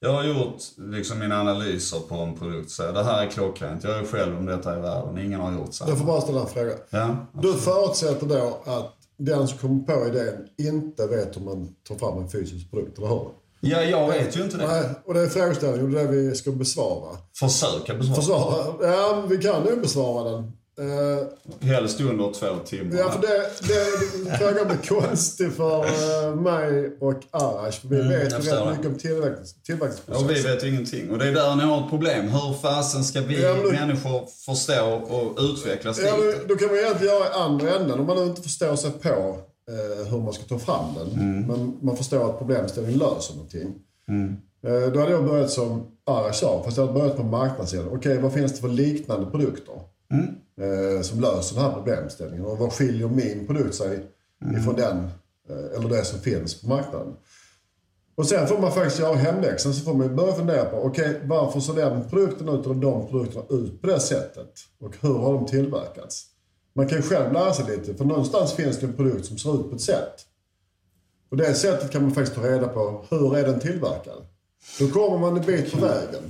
jag 0.00 0.12
har 0.12 0.24
gjort 0.24 0.56
liksom 0.76 1.18
mina 1.18 1.40
analyser 1.40 1.98
på 1.98 2.14
en 2.14 2.38
produkt, 2.38 2.70
så 2.70 2.92
det 2.92 3.04
här 3.04 3.26
är 3.26 3.30
klockrent, 3.30 3.84
jag 3.84 3.98
är 3.98 4.04
själv 4.04 4.38
om 4.38 4.46
detta 4.46 4.78
i 4.78 4.80
världen, 4.80 5.18
ingen 5.18 5.40
har 5.40 5.52
gjort 5.52 5.74
så. 5.74 5.84
Jag 5.88 5.98
får 5.98 6.04
bara 6.06 6.20
ställa 6.20 6.40
en 6.40 6.46
fråga. 6.46 6.72
Ja, 6.90 7.16
Du 7.42 7.52
förutsätter 7.54 8.26
då 8.26 8.60
att 8.66 8.94
den 9.18 9.48
som 9.48 9.58
kommer 9.58 9.82
på 9.82 10.06
idén 10.06 10.48
inte 10.58 11.06
vet 11.06 11.36
hur 11.36 11.42
man 11.42 11.74
tar 11.88 11.94
fram 11.94 12.18
en 12.18 12.28
fysisk 12.30 12.70
produkt, 12.70 12.98
eller 12.98 13.08
hur? 13.08 13.28
Ja, 13.70 13.82
jag 13.82 14.08
vet 14.08 14.36
ju 14.36 14.42
inte 14.42 14.56
det. 14.56 14.66
Nej, 14.66 14.84
och 15.06 15.14
det 15.14 15.20
är 15.20 15.28
frågeställningen 15.28 15.84
och 15.86 15.90
det 15.92 16.00
är 16.00 16.04
det 16.06 16.12
vi 16.12 16.34
ska 16.34 16.50
besvara. 16.50 17.16
Försöka 17.40 17.94
besvara. 17.94 18.16
Försvara? 18.16 18.64
Ja, 18.92 19.24
vi 19.28 19.38
kan 19.38 19.62
nog 19.62 19.80
besvara 19.80 20.30
den. 20.30 20.52
Eh, 20.78 21.26
Helst 21.68 22.00
under 22.00 22.32
två 22.32 22.46
timmar. 22.66 22.96
Ja, 22.98 23.10
för 23.10 23.20
det, 23.20 23.50
det 23.68 24.38
frågan 24.38 24.66
blir 24.66 25.00
konstig 25.00 25.52
för 25.52 25.84
eh, 25.84 26.34
mig 26.36 26.96
och 27.00 27.12
Arash. 27.30 27.80
För 27.80 27.88
vi 27.88 27.96
Mm, 27.96 28.08
vet 28.08 28.32
ju 28.32 28.50
rätt 28.50 28.68
mycket 28.70 28.86
om 28.86 28.98
tillverknings, 28.98 29.52
Och 29.52 29.58
vi 29.58 29.64
tillverkningsprocessen. 29.66 30.50
vet 30.54 30.62
ingenting. 30.64 31.10
Och 31.10 31.18
det 31.18 31.28
är 31.28 31.32
där 31.32 31.56
ni 31.56 31.62
har 31.62 31.84
ett 31.84 31.90
problem. 31.90 32.28
Hur 32.28 32.52
fasen 32.62 33.04
ska 33.04 33.20
vi 33.20 33.42
Ja, 33.42 33.54
men 33.54 33.72
människor 33.72 34.26
förstå 34.46 35.00
och 35.08 35.38
utvecklas 35.42 35.98
Ja, 36.04 36.16
dit? 36.16 36.36
men 36.38 36.48
då 36.48 36.56
kan 36.56 36.68
man 36.68 36.76
egentligen 36.78 37.14
göra 37.14 37.28
i 37.28 37.32
andra 37.32 37.76
änden. 37.76 38.00
Om 38.00 38.06
man 38.06 38.16
nu 38.16 38.22
inte 38.24 38.42
förstår 38.42 38.76
sig 38.76 38.90
på 38.90 39.36
eh, 39.68 40.06
hur 40.06 40.20
man 40.20 40.32
ska 40.32 40.44
ta 40.44 40.58
fram 40.58 40.94
den. 40.94 41.20
Mm. 41.20 41.46
Men 41.46 41.78
man 41.80 41.96
förstår 41.96 42.30
att 42.30 42.38
problemställningen 42.38 42.98
löser 42.98 43.34
någonting. 43.34 43.74
Eh, 44.66 44.92
då 44.92 45.00
hade 45.00 45.12
jag 45.12 45.24
börjat 45.24 45.50
som 45.50 45.86
Arash 46.04 46.32
sa, 46.32 46.62
fast 46.64 46.76
jag 46.76 46.86
hade 46.86 46.98
börjat 46.98 47.16
på 47.16 47.22
marknadssidan. 47.22 47.88
Okej, 47.92 48.18
vad 48.18 48.32
finns 48.32 48.52
det 48.52 48.60
för 48.60 48.68
liknande 48.68 49.30
produkter? 49.30 49.74
Eh, 50.60 51.02
som 51.02 51.20
löser 51.20 51.54
den 51.54 51.64
här 51.64 51.72
problemställningen. 51.72 52.46
Och 52.46 52.58
vad 52.58 52.72
skiljer 52.72 53.08
min 53.08 53.46
produkt 53.46 53.74
sig 53.74 54.06
ifrån 54.58 54.74
den, 54.74 54.98
eh, 55.48 55.78
eller 55.78 55.88
det 55.88 56.04
som 56.04 56.18
finns 56.18 56.60
på 56.60 56.68
marknaden? 56.68 57.14
Och 58.14 58.26
sen 58.26 58.46
får 58.46 58.58
man 58.58 58.72
faktiskt 58.72 59.00
göra 59.00 59.14
hemläxan, 59.14 59.74
så 59.74 59.84
får 59.84 59.94
man 59.94 60.16
börja 60.16 60.32
fundera 60.32 60.64
på, 60.64 60.76
okej, 60.76 61.20
varför 61.24 61.60
ser 61.60 61.74
den 61.74 62.08
produkten 62.08 62.48
ut 62.48 62.66
eller 62.66 62.74
de 62.74 63.08
produkterna 63.08 63.44
ut 63.50 63.80
på 63.80 63.86
det 63.86 64.00
sättet? 64.00 64.50
Och 64.80 64.94
hur 65.00 65.14
har 65.14 65.32
de 65.34 65.46
tillverkats? 65.46 66.26
Man 66.74 66.88
kan 66.88 66.98
ju 66.98 67.02
själv 67.02 67.32
lära 67.32 67.52
sig 67.54 67.64
lite, 67.76 67.94
för 67.94 68.04
någonstans 68.04 68.52
finns 68.52 68.78
det 68.80 68.86
en 68.86 68.92
produkt 68.92 69.26
som 69.26 69.38
ser 69.38 69.60
ut 69.60 69.70
på 69.70 69.76
ett 69.76 69.82
sätt. 69.82 70.26
Och 71.30 71.36
det 71.36 71.54
sättet 71.54 71.90
kan 71.90 72.02
man 72.02 72.14
faktiskt 72.14 72.36
ta 72.36 72.42
reda 72.50 72.68
på, 72.68 73.04
hur 73.10 73.36
är 73.36 73.44
den 73.46 73.60
tillverkad? 73.60 74.26
Då 74.78 74.88
kommer 74.88 75.18
man 75.18 75.36
en 75.36 75.46
bit 75.46 75.72
på 75.72 75.78
vägen. 75.80 76.22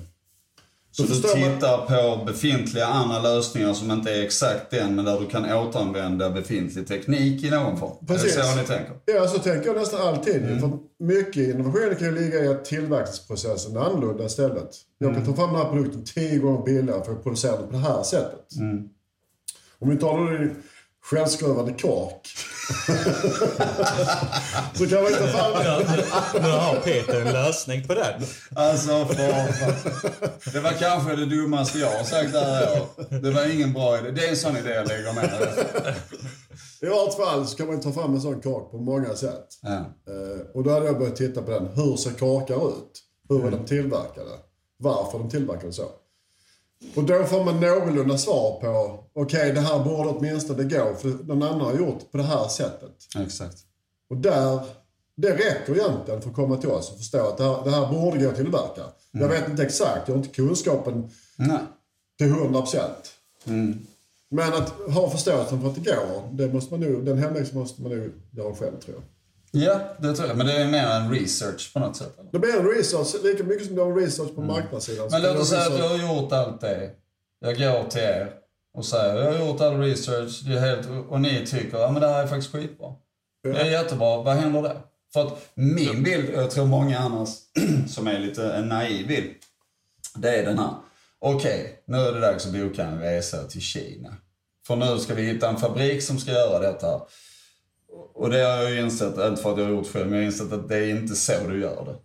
Så 0.91 1.03
Då 1.03 1.09
du 1.09 1.15
förstår 1.15 1.41
man- 1.41 1.55
tittar 1.55 1.87
på 2.19 2.25
befintliga 2.25 2.87
andra 2.87 3.19
lösningar 3.23 3.73
som 3.73 3.91
inte 3.91 4.11
är 4.11 4.23
exakt 4.23 4.71
den, 4.71 4.95
men 4.95 5.05
där 5.05 5.21
du 5.21 5.27
kan 5.27 5.53
återanvända 5.53 6.31
befintlig 6.31 6.89
teknik 6.89 7.45
i 7.45 7.51
någon 7.51 7.77
form? 7.77 8.07
Precis. 8.07 8.37
Är 8.37 8.41
det 8.41 8.47
så 8.49 8.57
ni 8.57 8.65
tänker? 8.65 8.93
Ja, 9.05 9.29
så 9.29 9.39
tänker 9.39 9.67
jag 9.67 9.77
nästan 9.77 10.01
alltid. 10.09 10.37
Mm. 10.43 10.61
För 10.61 10.71
mycket 10.99 11.37
innovation 11.55 11.95
kan 11.99 12.07
ju 12.07 12.21
ligga 12.21 12.45
i 12.45 12.49
att 12.49 12.65
tillverkningsprocessen 12.65 13.77
är 13.77 13.81
annorlunda 13.81 14.25
istället. 14.25 14.71
Jag 14.99 15.15
kan 15.15 15.27
ta 15.27 15.35
fram 15.35 15.53
den 15.53 15.63
här 15.63 15.71
produkten 15.73 16.05
tio 16.05 16.39
gånger 16.39 16.63
billigare 16.65 17.05
för 17.05 17.13
att 17.13 17.23
producera 17.23 17.57
den 17.57 17.67
på 17.67 17.73
det 17.73 17.79
här 17.79 18.03
sättet. 18.03 18.57
Mm. 18.61 18.89
Om 19.83 19.91
vi 19.91 19.97
tar 19.97 20.19
då 20.19 20.27
din 20.27 20.63
självskruvande 21.05 21.73
kork. 21.73 22.29
så 24.75 24.87
kan 24.87 25.03
man 25.03 25.13
ta 25.13 25.27
fram 25.27 25.53
Nu 26.43 26.49
har 26.51 26.81
Peter 26.81 27.21
en 27.21 27.33
lösning 27.33 27.87
på 27.87 27.95
den. 27.95 28.23
Alltså, 28.55 29.05
för 29.05 29.15
fan. 29.15 29.75
Det 30.53 30.61
var 30.61 30.71
kanske 30.71 31.17
det 31.17 31.27
dummaste 31.27 31.79
jag 31.79 31.91
har 31.91 32.05
sagt 32.05 32.33
det 32.33 32.41
här 32.41 32.81
året. 32.81 33.23
Det 33.23 33.31
var 33.31 33.55
ingen 33.55 33.73
bra 33.73 33.99
idé. 33.99 34.11
Det 34.11 34.27
är 34.27 34.31
en 34.31 34.37
sån 34.37 34.57
idé 34.57 34.71
jag 34.71 34.89
lägger 34.89 35.13
med. 35.13 35.31
I 36.81 36.87
vart 36.87 37.15
fall 37.15 37.47
så 37.47 37.57
kan 37.57 37.67
man 37.67 37.81
ta 37.81 37.93
fram 37.93 38.15
en 38.15 38.21
sån 38.21 38.41
kork 38.41 38.71
på 38.71 38.79
många 38.79 39.15
sätt. 39.15 39.47
Ja. 39.63 39.77
Eh, 39.77 40.47
och 40.55 40.65
då 40.65 40.71
hade 40.71 40.87
jag 40.87 40.99
börjat 40.99 41.17
titta 41.17 41.43
på 41.43 41.51
den. 41.51 41.67
Hur 41.67 41.97
ser 41.97 42.11
korkar 42.11 42.69
ut? 42.69 43.03
Hur 43.29 43.47
är 43.47 43.51
de 43.51 43.65
tillverkade? 43.65 44.31
Varför 44.79 45.19
de 45.19 45.31
tillverkade 45.31 45.73
så? 45.73 45.85
Och 46.95 47.05
då 47.05 47.25
får 47.25 47.45
man 47.45 47.61
någorlunda 47.61 48.19
svar 48.19 48.61
på, 48.61 49.05
okej 49.13 49.53
det 49.53 49.61
här 49.61 49.85
borde 49.85 50.09
åtminstone 50.09 50.65
gå 50.65 50.95
för 50.95 51.09
någon 51.09 51.43
annan 51.43 51.61
har 51.61 51.75
gjort 51.75 52.11
på 52.11 52.17
det 52.17 52.23
här 52.23 52.49
sättet. 52.49 52.95
Exakt. 53.19 53.57
Och 54.11 54.17
där, 54.17 54.61
det 55.17 55.31
räcker 55.31 55.73
egentligen 55.73 56.23
för 56.23 56.31
att 56.31 56.37
komma 56.37 56.57
till 56.57 56.71
oss 56.71 56.91
och 56.91 56.97
förstå 56.99 57.27
att 57.27 57.39
det 57.39 57.45
här, 57.45 57.65
det 57.65 57.71
här 57.71 57.93
borde 57.93 58.19
gå 58.19 58.29
att 58.29 58.37
tillverka. 58.37 58.83
Jag 59.11 59.29
vet 59.29 59.49
inte 59.49 59.63
exakt, 59.63 60.09
jag 60.09 60.15
har 60.15 60.23
inte 60.23 60.35
kunskapen 60.35 61.11
Nej. 61.37 61.59
till 62.19 62.27
100 62.29 62.61
procent. 62.61 63.13
Men 64.29 64.53
att 64.53 64.69
ha 64.69 65.11
förståelsen 65.11 65.61
för 65.61 65.69
att 65.69 65.75
det 65.75 65.81
går, 65.81 66.29
det 66.33 66.53
måste 66.53 66.75
man 66.75 66.81
nog, 66.81 67.05
den 67.05 67.19
hemläxan 67.19 67.59
måste 67.59 67.83
man 67.83 67.93
nog 67.93 68.13
göra 68.31 68.55
själv 68.55 68.81
tror 68.81 68.97
jag. 68.97 69.03
Ja, 69.55 69.81
det 69.99 70.15
tror 70.15 70.29
jag. 70.29 70.37
Men 70.37 70.47
det 70.47 70.53
är 70.53 70.67
mer 70.67 70.87
en 70.87 71.11
research 71.11 71.73
på 71.73 71.79
något 71.79 71.97
sätt. 71.97 72.19
Eller? 72.19 72.33
Det 72.33 72.39
blir 72.39 72.57
en 72.57 72.69
research, 72.69 73.25
lika 73.25 73.45
mycket 73.45 73.67
som 73.67 73.75
du 73.77 73.83
har 73.83 73.91
en 73.91 73.97
research 73.97 74.35
på 74.35 74.41
marknadssidan. 74.41 75.09
Mm. 75.09 75.11
Men 75.11 75.23
kan 75.23 75.33
låt 75.33 75.43
oss 75.43 75.49
säga 75.49 75.67
att 75.67 75.79
jag 75.79 75.89
har 75.89 76.17
gjort 76.17 76.33
allt 76.33 76.61
det. 76.61 76.91
Jag 77.41 77.59
går 77.59 77.89
till 77.91 78.01
er 78.01 78.33
och 78.75 78.85
säger 78.85 79.15
jag 79.15 79.33
har 79.33 79.47
gjort 79.47 79.61
all 79.61 79.79
research, 79.79 80.43
det 80.47 80.53
är 80.53 80.61
helt, 80.61 80.89
och 81.09 81.21
ni 81.21 81.47
tycker 81.47 81.79
att 81.79 82.01
det 82.01 82.09
här 82.09 82.23
är 82.23 82.27
faktiskt 82.27 82.53
skitbra. 82.53 82.95
Det 83.43 83.51
är 83.51 83.71
jättebra. 83.71 84.23
Vad 84.23 84.37
händer 84.37 84.63
då? 84.63 84.77
För 85.13 85.27
att 85.27 85.51
min 85.55 86.03
bild, 86.03 86.35
och 86.35 86.43
jag 86.43 86.51
tror 86.51 86.67
många 86.67 86.99
annars 86.99 87.29
som 87.89 88.07
är 88.07 88.19
lite 88.19 88.53
en 88.53 88.69
naiv 88.69 89.07
bild, 89.07 89.31
det 90.15 90.39
är 90.39 90.47
den 90.47 90.59
här. 90.59 90.75
Okej, 91.19 91.83
nu 91.87 91.99
är 91.99 92.13
det 92.13 92.21
dags 92.21 92.47
att 92.47 92.53
boka 92.53 92.85
en 92.85 93.01
resa 93.01 93.45
till 93.45 93.61
Kina. 93.61 94.17
För 94.67 94.77
nu 94.77 94.99
ska 94.99 95.15
vi 95.15 95.23
hitta 95.23 95.49
en 95.49 95.57
fabrik 95.57 96.03
som 96.03 96.19
ska 96.19 96.31
göra 96.31 96.59
detta. 96.59 97.01
Och 98.15 98.31
det 98.31 98.43
har 98.43 98.63
jag 98.63 98.71
ju 98.71 98.81
insett, 98.81 99.19
inte 99.19 99.43
för 99.43 99.53
att 99.53 99.59
jag 99.59 99.65
har 99.65 99.73
gjort 99.73 99.93
själv, 99.93 100.07
men 100.07 100.15
jag 100.15 100.23
har 100.23 100.27
insett 100.27 100.53
att 100.53 100.69
det 100.69 100.77
är 100.77 100.91
inte 100.91 101.15
så 101.15 101.33
du 101.49 101.61
gör 101.61 101.85
det. 101.85 101.97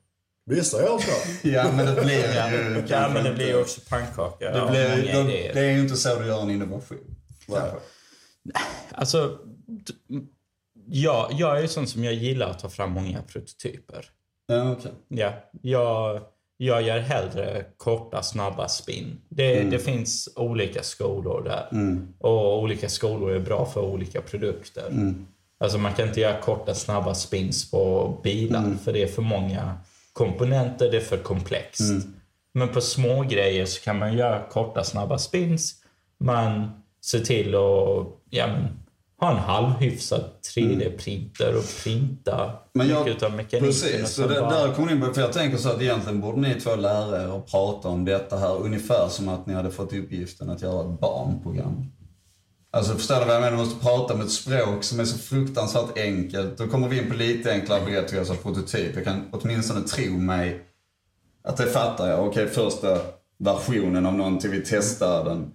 Vissa 0.55 0.81
gör 0.81 0.97
så. 0.97 1.11
Ja, 1.47 1.71
men 1.71 1.95
det 1.95 2.01
blir 2.01 2.15
ju 2.15 2.83
Ja, 2.87 3.09
men 3.13 3.23
det 3.23 3.33
blir 3.33 3.47
ju 3.47 3.61
också 3.61 3.81
pannkaka 3.89 4.51
det, 4.51 4.71
blir, 4.71 5.13
många 5.13 5.29
det, 5.53 5.59
är 5.59 5.71
ju 5.71 5.79
inte 5.79 5.95
så 5.95 6.19
du 6.19 6.25
gör 6.27 6.41
en 6.41 6.49
innovation. 6.49 7.15
Alltså, 8.91 9.37
ja, 10.87 11.29
jag 11.31 11.57
är 11.57 11.61
ju 11.61 11.67
sån 11.67 11.87
som 11.87 12.03
jag 12.03 12.13
gillar 12.13 12.49
att 12.49 12.59
ta 12.59 12.69
fram 12.69 12.91
många 12.91 13.21
prototyper. 13.21 14.05
Ja, 14.47 14.71
okej. 14.71 14.91
Ja, 15.07 15.33
jag, 15.61 16.21
jag 16.57 16.81
gör 16.81 16.99
hellre 16.99 17.65
korta, 17.77 18.23
snabba 18.23 18.67
spin. 18.67 19.21
Det, 19.29 19.63
det 19.63 19.79
finns 19.79 20.29
olika 20.35 20.83
skolor 20.83 21.43
där. 21.43 21.67
Och 22.19 22.61
olika 22.61 22.89
skolor 22.89 23.31
är 23.31 23.39
bra 23.39 23.65
för 23.65 23.81
olika 23.81 24.21
produkter. 24.21 24.89
Alltså 25.59 25.77
man 25.77 25.93
kan 25.93 26.07
inte 26.07 26.19
göra 26.21 26.41
korta, 26.41 26.73
snabba 26.75 27.15
spins 27.15 27.71
på 27.71 28.13
bilar 28.23 28.75
för 28.83 28.93
det 28.93 29.03
är 29.03 29.07
för 29.07 29.21
många 29.21 29.77
komponenter, 30.13 30.91
det 30.91 30.97
är 30.97 31.01
för 31.01 31.17
komplext. 31.17 31.81
Men 32.53 32.67
på 32.69 32.81
små 32.81 33.21
grejer 33.23 33.65
så 33.65 33.81
kan 33.81 33.99
man 33.99 34.17
göra 34.17 34.43
korta, 34.49 34.83
snabba 34.83 35.17
spins. 35.17 35.73
Man 36.19 36.69
ser 37.05 37.19
till 37.19 37.55
att 37.55 38.07
ja, 38.29 38.47
men, 38.47 38.67
ha 39.19 39.31
en 39.31 39.37
halvhyfsad 39.37 40.23
3D-printer 40.55 41.57
och 41.57 41.83
printa 41.83 42.51
Men 42.73 42.89
jag, 42.89 43.05
mycket 43.05 43.23
av 43.23 43.31
mekaniken. 43.31 43.67
precis, 43.67 44.13
så 44.13 44.27
det, 44.27 44.39
bara- 44.41 44.49
där 44.67 44.73
kommer 44.73 44.91
in 44.91 45.01
på, 45.01 45.13
för 45.13 45.21
jag 45.21 45.33
tänker 45.33 45.57
så 45.57 45.69
att 45.69 45.81
egentligen 45.81 46.21
borde 46.21 46.41
ni 46.41 46.53
två 46.61 46.75
lära 46.75 47.23
er 47.23 47.37
att 47.37 47.51
prata 47.51 47.89
om 47.89 48.05
detta 48.05 48.37
här 48.37 48.57
ungefär 48.57 49.07
som 49.09 49.29
att 49.29 49.45
ni 49.47 49.53
hade 49.53 49.71
fått 49.71 49.93
uppgiften 49.93 50.49
att 50.49 50.61
göra 50.61 50.93
ett 50.93 50.99
barnprogram. 50.99 51.85
Alltså 52.77 52.93
förstår 52.93 53.19
du 53.19 53.25
vad 53.25 53.35
jag 53.35 53.41
menar? 53.41 53.57
Du 53.57 53.63
måste 53.63 53.85
prata 53.85 54.15
med 54.15 54.25
ett 54.25 54.31
språk 54.31 54.83
som 54.83 54.99
är 54.99 55.05
så 55.05 55.17
fruktansvärt 55.17 55.97
enkelt. 55.97 56.57
Då 56.57 56.67
kommer 56.67 56.87
vi 56.87 56.97
in 56.97 57.09
på 57.09 57.15
lite 57.15 57.51
enklare 57.51 57.85
begrepp, 57.85 58.17
alltså 58.17 58.33
prototyp. 58.33 58.95
Jag 58.95 59.03
kan 59.03 59.29
åtminstone 59.31 59.81
tro 59.81 60.17
mig 60.17 60.61
att 61.43 61.57
det 61.57 61.65
fattar 61.65 62.09
jag. 62.09 62.27
Okej, 62.27 62.47
första 62.47 62.97
versionen 63.39 64.05
av 64.05 64.13
någonting, 64.13 64.51
vi 64.51 64.63
testar 64.65 65.25
den. 65.25 65.51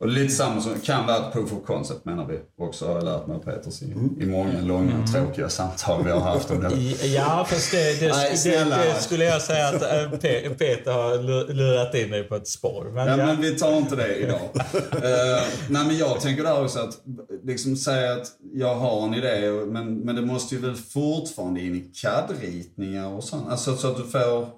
Och 0.00 0.08
lite 0.08 0.34
samma 0.34 0.60
som 0.60 0.80
kan 0.80 1.06
vara 1.06 1.16
ett 1.26 1.32
proof 1.32 1.52
of 1.52 1.66
concept 1.66 2.04
menar 2.04 2.26
vi 2.26 2.38
också, 2.58 2.86
har 2.86 2.94
jag 2.94 3.04
lärt 3.04 3.26
mig 3.26 3.36
av 3.36 3.40
Peters 3.40 3.82
i, 3.82 3.84
i 4.20 4.26
många 4.26 4.60
långa 4.60 5.06
tråkiga 5.06 5.48
samtal 5.48 6.04
vi 6.04 6.10
har 6.10 6.20
haft 6.20 6.50
om 6.50 6.60
det. 6.62 7.06
Ja, 7.06 7.46
fast 7.50 7.70
det, 7.70 8.00
det, 8.00 8.08
Nej, 8.12 8.36
det, 8.44 8.64
det 8.64 8.94
skulle 9.02 9.24
jag 9.24 9.42
säga 9.42 9.68
att 9.68 9.82
Pe- 10.22 10.54
Peter 10.54 10.92
har 10.92 11.14
lu- 11.18 11.52
lurat 11.52 11.94
in 11.94 12.10
dig 12.10 12.24
på 12.24 12.34
ett 12.36 12.48
spår. 12.48 12.84
Men, 12.94 13.06
Ja, 13.06 13.16
ja, 13.18 13.26
men 13.26 13.40
vi 13.40 13.54
tar 13.58 13.76
inte 13.76 13.96
det 13.96 14.14
idag. 14.16 14.40
uh, 14.54 14.60
nej, 15.68 15.86
men 15.86 15.96
jag 15.98 16.20
tänker 16.20 16.42
där 16.44 16.64
också 16.64 16.78
att 16.78 16.98
liksom 17.44 17.76
säga 17.76 18.12
att 18.12 18.26
jag 18.54 18.74
har 18.74 19.02
en 19.06 19.14
idé, 19.14 19.50
men, 19.66 19.98
men 19.98 20.16
det 20.16 20.22
måste 20.22 20.54
ju 20.54 20.60
väl 20.60 20.74
fortfarande 20.76 21.60
in 21.60 21.74
i 21.74 21.90
CAD-ritningar 22.02 23.08
och 23.08 23.24
sånt. 23.24 23.48
Alltså 23.48 23.76
så 23.76 23.88
att 23.90 23.96
du 23.96 24.02
får... 24.04 24.48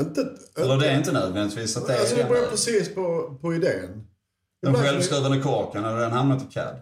Inte, 0.00 0.28
Eller 0.58 0.76
det 0.76 0.86
är 0.90 0.96
inte 0.96 1.12
nödvändigtvis 1.12 1.76
att 1.76 1.86
det 1.86 1.98
alltså, 2.00 2.16
det 2.16 2.22
är 2.22 2.28
beror 2.28 2.40
den, 2.40 2.50
precis 2.50 2.94
på, 2.94 3.36
på 3.42 3.54
idén. 3.54 4.06
Den 4.62 4.74
självskruvande 4.74 5.40
korken, 5.40 5.84
eller 5.84 5.98
den 6.00 6.12
hamnat 6.12 6.42
i 6.42 6.46
CAD. 6.54 6.76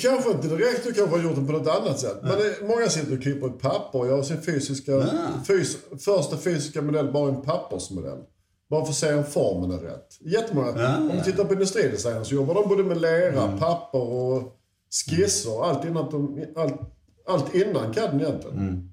Kanske 0.00 0.30
inte 0.30 0.48
direkt, 0.48 0.84
du 0.84 0.92
kanske 0.92 1.16
har 1.16 1.22
gjort 1.24 1.34
den 1.34 1.46
på 1.46 1.52
något 1.52 1.68
annat 1.68 2.00
sätt. 2.00 2.18
Men 2.22 2.30
det, 2.30 2.68
många 2.68 2.88
sitter 2.88 3.16
och 3.16 3.22
klipper 3.22 3.46
ett 3.46 3.58
papper 3.58 3.98
och 3.98 4.06
gör 4.06 4.22
sin 4.22 4.42
fysiska, 4.42 4.92
Ja. 4.92 5.04
fys, 5.46 5.76
första 6.04 6.36
fysiska 6.36 6.82
modell 6.82 7.12
bara 7.12 7.28
en 7.28 7.42
pappersmodell. 7.42 8.18
Bara 8.70 8.84
för 8.84 8.90
att 8.90 8.96
se 8.96 9.14
om 9.14 9.24
formen 9.24 9.70
är 9.70 9.78
rätt. 9.82 10.18
Jättemånga. 10.20 10.82
Ja, 10.82 10.96
om 10.96 11.10
ja. 11.10 11.16
du 11.16 11.32
tittar 11.32 11.44
på 11.44 11.52
industridesign 11.52 12.24
så 12.24 12.34
jobbar 12.34 12.54
de 12.54 12.68
både 12.68 12.84
med 12.84 13.00
lera, 13.00 13.58
papper 13.58 14.00
och 14.00 14.56
skisser, 15.08 15.64
allt 15.64 15.84
innan, 15.84 16.10
de, 16.10 16.44
allt, 16.56 16.80
allt 17.26 17.54
innan 17.54 17.92
CADen 17.94 18.20
egentligen. 18.20 18.92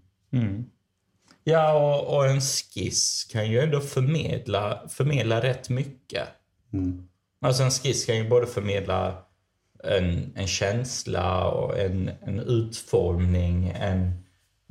Ja, 1.43 1.73
och, 1.99 2.15
och 2.15 2.25
en 2.25 2.41
skiss 2.41 3.23
kan 3.31 3.51
ju 3.51 3.59
ändå 3.59 3.79
förmedla, 3.79 4.81
förmedla 4.89 5.41
rätt 5.41 5.69
mycket. 5.69 6.27
Alltså 7.43 7.63
en 7.63 7.71
skiss 7.71 8.05
kan 8.05 8.17
ju 8.17 8.29
både 8.29 8.47
förmedla 8.47 9.17
en, 9.83 10.33
en 10.35 10.47
känsla 10.47 11.51
och 11.51 11.79
en, 11.79 12.11
en 12.21 12.39
utformning, 12.39 13.73
en, 13.79 14.11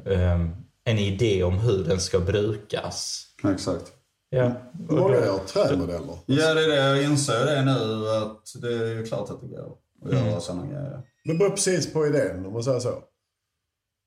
ehm, 0.06 0.50
en 0.84 0.98
idé 0.98 1.42
om 1.42 1.58
hur 1.58 1.84
den 1.84 2.00
ska 2.00 2.20
brukas. 2.20 3.26
Exakt. 3.44 3.92
Ja, 4.30 4.52
och 4.88 4.94
Många 4.94 5.14
då, 5.14 5.24
gör 5.24 5.38
trämodeller. 5.38 6.18
Ja, 6.26 6.54
det 6.54 6.64
är 6.64 6.68
det. 6.68 6.74
Jag 6.76 7.02
inser 7.02 7.46
det 7.46 7.64
nu 7.64 8.08
att 8.08 8.62
det 8.62 8.74
är 8.74 8.94
ju 8.94 9.06
klart 9.06 9.30
att 9.30 9.40
det 9.40 9.46
går 9.46 9.76
att 10.04 10.12
göra 10.12 10.40
sådana 10.40 10.66
grejer. 10.66 11.02
Det 11.24 11.34
beror 11.34 11.50
precis 11.50 11.92
på 11.92 12.06
idén 12.06 12.46
om 12.46 12.52
man 12.52 12.62
säger 12.62 12.80
så. 12.80 13.02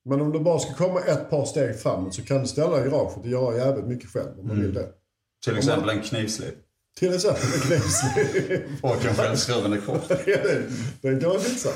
Men 0.05 0.21
om 0.21 0.31
du 0.31 0.39
bara 0.39 0.59
ska 0.59 0.73
komma 0.73 0.99
ett 0.99 1.29
par 1.29 1.45
steg 1.45 1.79
framåt 1.79 2.13
så 2.13 2.21
kan 2.23 2.41
du 2.41 2.47
ställa 2.47 2.85
i 2.85 2.89
garaget 2.89 3.17
och 3.17 3.27
göra 3.27 3.57
jävligt 3.57 3.85
mycket 3.85 4.09
själv 4.09 4.39
om 4.39 4.47
man 4.47 4.61
vill 4.61 4.73
det. 4.73 4.87
Till 5.45 5.57
exempel 5.57 5.89
en 5.89 6.01
knivslip. 6.01 6.55
Till 6.99 7.13
exempel 7.15 7.43
en 7.53 7.59
knivslip. 7.61 8.63
Och 8.81 9.05
en 9.05 9.15
självskruvande 9.15 9.77
kork. 9.77 10.01
Ja, 10.25 10.37
den- 10.43 10.71
Den 11.01 11.19
kan 11.19 11.29
man 11.29 11.39
fixa. 11.41 11.69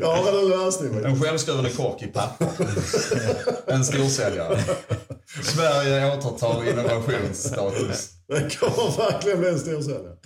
Jag 0.00 0.16
har 0.16 0.32
redan 0.32 0.48
lösningen. 0.64 1.04
En 1.04 1.22
självskruvande 1.22 1.70
kork 1.70 2.02
i 2.02 2.06
papper. 2.06 2.48
En 3.66 3.84
storsäljare. 3.84 4.58
Sverige 5.42 6.16
återtar 6.18 6.68
innovationsstatus. 6.70 8.10
Den 8.28 8.50
kommer 8.50 8.96
verkligen 9.10 9.38
bli 9.40 9.48
en 9.48 9.58
storsäljare. 9.58 10.16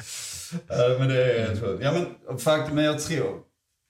Men 0.99 1.09
det 1.09 1.33
är... 1.41 1.79
Ja, 1.83 1.93
men 1.93 2.07
men 2.75 2.85
jag 2.85 3.01
tror... 3.01 3.37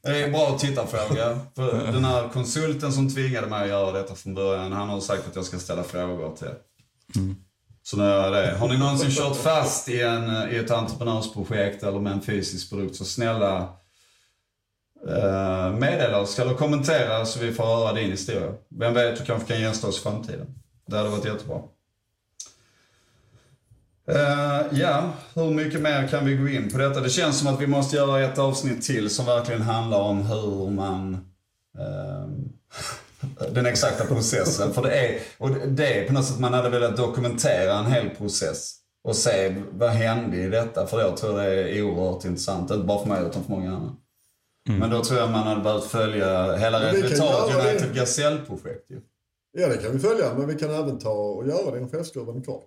Det 0.02 0.22
är 0.22 0.30
bra 0.30 0.58
tittarfråga. 0.58 1.38
För 1.56 1.92
den 1.92 2.04
här 2.04 2.28
konsulten 2.32 2.92
som 2.92 3.14
tvingade 3.14 3.46
mig 3.46 3.62
att 3.62 3.68
göra 3.68 3.92
detta 3.92 4.14
från 4.14 4.34
början, 4.34 4.72
han 4.72 4.88
har 4.88 5.00
sagt 5.00 5.22
att 5.30 5.36
jag 5.36 5.44
ska 5.44 5.58
ställa 5.58 5.82
frågor 5.84 6.36
till. 6.36 6.48
Så 7.82 7.96
nu 7.96 8.02
gör 8.04 8.24
jag 8.24 8.32
det. 8.32 8.56
Har 8.58 8.68
ni 8.68 8.78
någonsin 8.78 9.10
kört 9.10 9.36
fast 9.36 9.88
i, 9.88 10.00
en, 10.02 10.36
eh, 10.36 10.54
i 10.54 10.56
ett 10.56 10.70
entreprenörsprojekt 10.70 11.82
eller 11.82 12.00
med 12.00 12.12
en 12.12 12.22
fysisk 12.22 12.70
produkt, 12.70 12.96
så 12.96 13.04
snälla 13.04 13.58
eh, 15.08 15.72
meddela 15.72 16.18
oss 16.18 16.38
eller 16.38 16.54
kommentera 16.54 17.26
så 17.26 17.40
vi 17.40 17.52
får 17.52 17.64
höra 17.64 17.92
din 17.92 18.10
historia. 18.10 18.52
Vem 18.68 18.94
vet, 18.94 19.18
du 19.18 19.24
kanske 19.24 19.52
kan 19.52 19.60
gästa 19.62 19.88
oss 19.88 19.98
i 19.98 20.02
framtiden. 20.02 20.46
Det 20.86 20.96
hade 20.96 21.08
varit 21.08 21.24
jättebra. 21.24 21.60
Eh, 24.08 24.62
ja, 24.70 25.12
hur 25.34 25.50
mycket 25.50 25.80
mer 25.80 26.08
kan 26.08 26.24
vi 26.24 26.36
gå 26.36 26.48
in 26.48 26.70
på 26.70 26.78
detta? 26.78 27.00
Det 27.00 27.10
känns 27.10 27.38
som 27.38 27.54
att 27.54 27.60
vi 27.60 27.66
måste 27.66 27.96
göra 27.96 28.20
ett 28.20 28.38
avsnitt 28.38 28.82
till 28.82 29.10
som 29.10 29.26
verkligen 29.26 29.62
handlar 29.62 29.98
om 29.98 30.22
hur 30.22 30.70
man... 30.70 31.14
ehm, 31.78 32.48
den 33.52 33.66
exakta 33.66 34.04
processen. 34.04 34.72
För 34.74 34.82
det 34.82 34.94
är, 34.94 35.18
och 35.38 35.50
det 35.50 35.86
är 35.86 36.06
på 36.06 36.12
något 36.12 36.24
sätt 36.24 36.38
man 36.38 36.54
hade 36.54 36.68
velat 36.68 36.96
dokumentera 36.96 37.78
en 37.78 37.86
hel 37.86 38.10
process. 38.10 38.76
Och 39.04 39.16
se 39.16 39.54
vad 39.72 39.90
hände 39.90 40.36
i 40.36 40.48
detta. 40.48 40.86
För 40.86 41.00
jag 41.00 41.16
tror 41.16 41.38
det 41.38 41.44
är 41.44 41.82
oerhört 41.82 42.24
intressant. 42.24 42.70
Inte 42.70 42.84
bara 42.84 43.02
för 43.02 43.08
mig 43.08 43.22
utan 43.22 43.44
för 43.44 43.50
många 43.50 43.76
andra. 43.76 43.92
Men 44.68 44.90
då 44.90 45.04
tror 45.04 45.20
jag 45.20 45.30
man 45.30 45.46
hade 45.46 45.60
behövt 45.60 45.84
följa 45.84 46.56
hela 46.56 46.92
resultatet. 46.92 47.66
United 47.66 47.94
Gazelle-projekt 47.94 48.90
ju. 48.90 49.00
Ja, 49.52 49.68
det 49.68 49.76
kan 49.76 49.92
vi 49.92 49.98
följa. 49.98 50.34
Men 50.34 50.46
vi 50.46 50.54
kan 50.54 50.70
även 50.70 50.98
ta 50.98 51.10
och 51.10 51.48
göra 51.48 51.70
det 51.70 51.78
i 51.78 51.82
en 51.82 51.90
självskruvande 51.90 52.44
kork. 52.44 52.66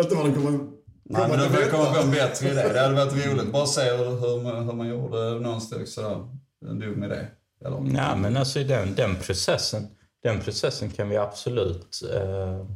Inte 0.00 0.14
vad 0.14 0.24
den 0.24 0.34
kommer... 0.34 0.50
Nej, 0.50 0.68
men 1.02 1.30
kommer 1.30 1.44
då 1.44 1.50
får 1.50 1.60
jag 1.62 1.70
komma 1.70 1.94
på 1.94 2.00
en 2.00 2.10
bättre 2.10 2.48
idé. 2.48 2.68
Det 2.72 2.80
hade 2.80 2.94
varit 2.94 3.26
roligt. 3.26 3.52
Bara 3.52 3.66
se 3.66 3.82
hur, 3.82 4.04
hur, 4.04 4.42
man, 4.42 4.64
hur 4.64 4.72
man 4.72 4.88
gjorde 4.88 5.40
någonstans 5.40 5.94
sådär. 5.94 6.28
En 6.68 6.78
dum 6.78 7.04
idé. 7.04 7.26
Eller? 7.64 7.96
ja, 7.96 8.16
men 8.16 8.36
alltså 8.36 8.60
i 8.60 8.64
den, 8.64 8.94
den 8.94 9.16
processen, 9.16 9.86
den 10.22 10.40
processen 10.40 10.90
kan 10.90 11.08
vi 11.08 11.16
absolut 11.16 12.02
eh, 12.14 12.66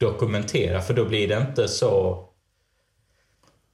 dokumentera. 0.00 0.80
För 0.80 0.94
då 0.94 1.04
blir 1.04 1.28
det 1.28 1.36
inte 1.36 1.68
så 1.68 2.22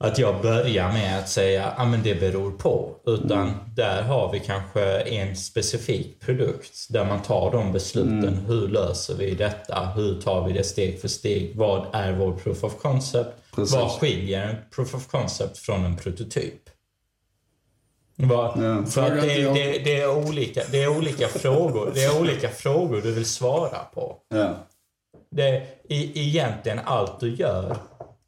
att 0.02 0.18
jag 0.18 0.42
börjar 0.42 0.92
med 0.92 1.18
att 1.18 1.28
säga 1.28 1.66
att 1.66 1.80
ah, 1.80 1.84
men 1.84 2.02
det 2.02 2.14
beror 2.14 2.50
på. 2.50 2.96
Utan 3.06 3.52
där 3.76 4.02
har 4.02 4.32
vi 4.32 4.40
kanske 4.40 5.00
en 5.00 5.36
specifik 5.36 6.20
produkt 6.20 6.86
där 6.88 7.04
man 7.04 7.22
tar 7.22 7.52
de 7.52 7.72
besluten. 7.72 8.34
Hur 8.46 8.68
löser 8.68 9.14
vi 9.14 9.34
detta? 9.34 9.92
Hur 9.96 10.20
tar 10.20 10.46
vi 10.46 10.52
det 10.52 10.64
steg 10.64 11.00
för 11.00 11.08
steg? 11.08 11.56
Vad 11.56 11.86
är 11.92 12.12
vår 12.12 12.32
proof 12.32 12.64
of 12.64 12.78
concept? 12.78 13.30
Precis. 13.54 13.74
Vad 13.74 13.90
skiljer 13.90 14.48
en 14.48 14.56
proof 14.74 14.94
of 14.94 15.06
concept 15.06 15.58
från 15.58 15.84
en 15.84 15.96
prototyp? 15.96 16.70
Vad- 18.16 18.62
Ja. 18.62 18.86
För 18.86 19.02
att 19.02 19.08
Fråga 19.08 19.20
det, 19.22 20.00
är 20.00 20.10
olika, 20.18 20.62
det 20.70 20.82
är 20.82 20.88
olika 20.98 21.28
frågor. 21.28 21.92
Det 21.94 22.04
är 22.04 22.20
olika 22.20 22.48
frågor 22.48 23.00
du 23.02 23.12
vill 23.12 23.26
svara 23.26 23.78
på. 23.94 24.16
Ja. 24.28 24.54
Det, 25.30 25.66
i, 25.88 26.20
egentligen 26.28 26.78
allt 26.84 27.20
du 27.20 27.34
gör, 27.34 27.76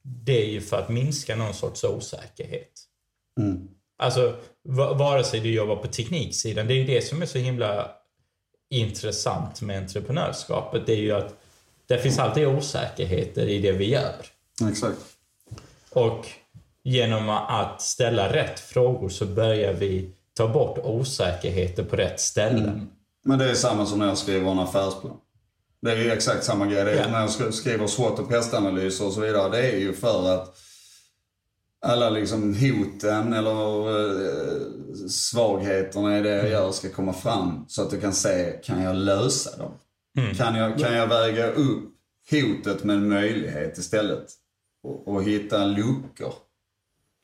det 0.02 0.42
är 0.42 0.46
ju 0.48 0.60
för 0.60 0.76
att 0.78 0.88
minska 0.88 1.36
någon 1.36 1.54
sorts 1.54 1.84
osäkerhet. 1.84 2.70
Alltså, 3.98 4.36
va- 4.68 4.92
vare 4.94 5.24
sig 5.24 5.40
du 5.40 5.54
jobbar 5.54 5.76
på 5.76 5.88
tekniksidan, 5.88 6.66
det 6.66 6.74
är 6.74 6.76
ju 6.76 6.84
det 6.84 7.00
som 7.04 7.22
är 7.22 7.26
så 7.26 7.38
himla 7.38 7.90
intressant 8.70 9.60
med 9.60 9.78
entreprenörskapet. 9.78 10.86
Det 10.86 10.92
är 10.92 10.96
ju 11.00 11.12
att 11.12 11.34
det 11.86 11.98
finns 11.98 12.18
alltid 12.18 12.46
osäkerheter 12.46 13.46
i 13.46 13.58
det 13.58 13.72
vi 13.72 13.90
gör. 13.90 14.14
Exakt. 14.70 14.98
Och 15.90 16.26
genom 16.84 17.28
att 17.28 17.82
ställa 17.82 18.32
rätt 18.32 18.60
frågor 18.60 19.08
så 19.08 19.26
börjar 19.26 19.72
vi 19.72 20.14
ta 20.36 20.48
bort 20.48 20.78
osäkerheter 20.84 21.84
på 21.84 21.96
rätt 21.96 22.20
ställen. 22.20 22.88
Men 23.24 23.38
det 23.38 23.50
är 23.50 23.54
samma 23.54 23.86
som 23.86 23.98
när 23.98 24.06
jag 24.06 24.18
skriver 24.18 24.50
en 24.50 24.58
affärsplan. 24.58 25.16
Det 25.82 25.90
är 25.92 25.96
ju 25.96 26.10
exakt 26.12 26.44
samma 26.44 26.66
grej. 26.66 26.96
Ja. 26.96 27.08
När 27.10 27.20
jag 27.20 27.28
sk- 27.28 27.50
skriver 27.50 27.86
SWOT 27.86 28.18
och 28.18 28.28
pestanalyser 28.28 29.06
och 29.06 29.12
så 29.12 29.20
vidare. 29.20 29.48
Det 29.50 29.70
är 29.72 29.76
ju 29.78 29.92
för 29.92 30.34
att 30.34 30.54
alla 31.86 32.10
liksom 32.10 32.54
hoten 32.54 33.32
eller 33.32 33.88
eh, 33.90 34.60
svagheterna 35.08 36.18
i 36.18 36.22
det 36.22 36.36
jag 36.36 36.48
gör 36.48 36.70
ska 36.72 36.88
komma 36.90 37.12
fram. 37.12 37.64
Så 37.68 37.82
att 37.82 37.90
du 37.90 38.00
kan 38.00 38.12
se, 38.12 38.60
kan 38.64 38.82
jag 38.82 38.96
lösa 38.96 39.56
dem? 39.56 39.72
Kan, 40.36 40.54
jag, 40.54 40.78
kan 40.78 40.94
jag 40.94 41.06
väga 41.06 41.50
upp 41.52 41.84
hotet 42.30 42.84
med 42.84 42.96
en 42.96 43.08
möjlighet 43.08 43.78
istället? 43.78 44.24
Och, 44.82 45.08
och 45.08 45.24
hitta 45.24 45.64
luckor. 45.64 46.32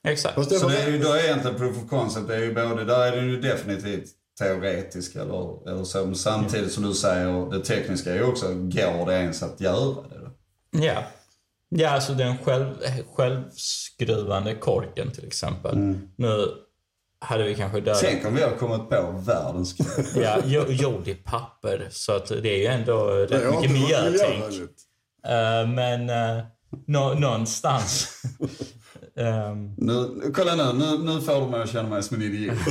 Exakt. 0.09 0.35
Fast 0.35 0.51
det 0.51 0.59
Så 0.59 0.69
det 0.69 0.83
är 0.83 0.91
ju, 0.91 0.99
då 0.99 1.13
är 1.13 1.25
egentligen 1.25 1.57
proof 1.57 1.77
of 1.77 1.91
concept, 1.91 2.29
det 2.29 2.35
är 2.35 2.41
ju 2.41 2.55
både, 2.55 2.85
där 2.85 3.13
är 3.13 3.17
det 3.17 3.23
ju 3.23 3.41
definitivt 3.41 4.11
teoretisk 4.39 5.15
eller, 5.15 5.69
eller 5.69 5.85
så. 5.85 6.07
Men 6.07 6.15
samtidigt 6.15 6.73
som 6.73 6.83
du 6.83 6.95
säger, 6.95 7.51
det 7.51 7.65
tekniska 7.65 8.11
är 8.11 8.15
ju 8.15 8.25
också, 8.25 8.47
går 8.55 9.07
det 9.07 9.15
ens 9.15 9.43
att 9.43 9.61
göra 9.61 10.09
det? 10.09 10.19
Då? 10.19 10.31
Ja. 10.85 11.03
Ja, 11.69 11.91
alltså 11.91 12.15
den 12.15 12.39
själv, 12.39 12.75
självskruvande 13.17 14.55
korken 14.55 15.11
till 15.13 15.27
exempel. 15.27 15.79
Nu 16.17 16.49
hade 17.21 17.45
vi 17.45 17.55
kanske 17.55 17.81
dödat... 17.81 18.01
Tänk 18.01 18.27
om 18.27 18.35
vi 18.35 18.43
har 18.43 18.51
kommit 18.51 18.89
på 18.89 19.23
världens 19.27 19.73
grej. 19.73 20.07
Ja, 20.25 20.39
jo- 20.45 20.67
gjord 20.69 21.09
i 21.09 21.15
papper. 21.15 21.89
Så 21.91 22.13
att 22.13 22.27
det 22.29 22.49
är 22.49 22.59
ju 22.59 22.67
ändå 22.67 23.07
rätt 23.07 23.29
Det 23.29 23.45
har 23.47 23.61
mycket 23.61 23.73
miljötänk. 23.73 24.45
Eh, 25.27 25.69
men 25.69 26.11
uh, 26.11 26.45
nå, 26.87 27.15
någonstans... 27.15 28.23
Ehm, 29.21 29.75
Nu, 29.77 30.31
kolla 30.35 30.55
nu, 30.55 30.73
nu, 30.73 30.99
nu 30.99 31.21
får 31.21 31.41
du 31.41 31.47
mig 31.47 31.63
att 31.63 31.71
känna 31.71 31.89
mig 31.89 32.03
som 32.03 32.17
en 32.17 32.23
idiot. 32.23 32.55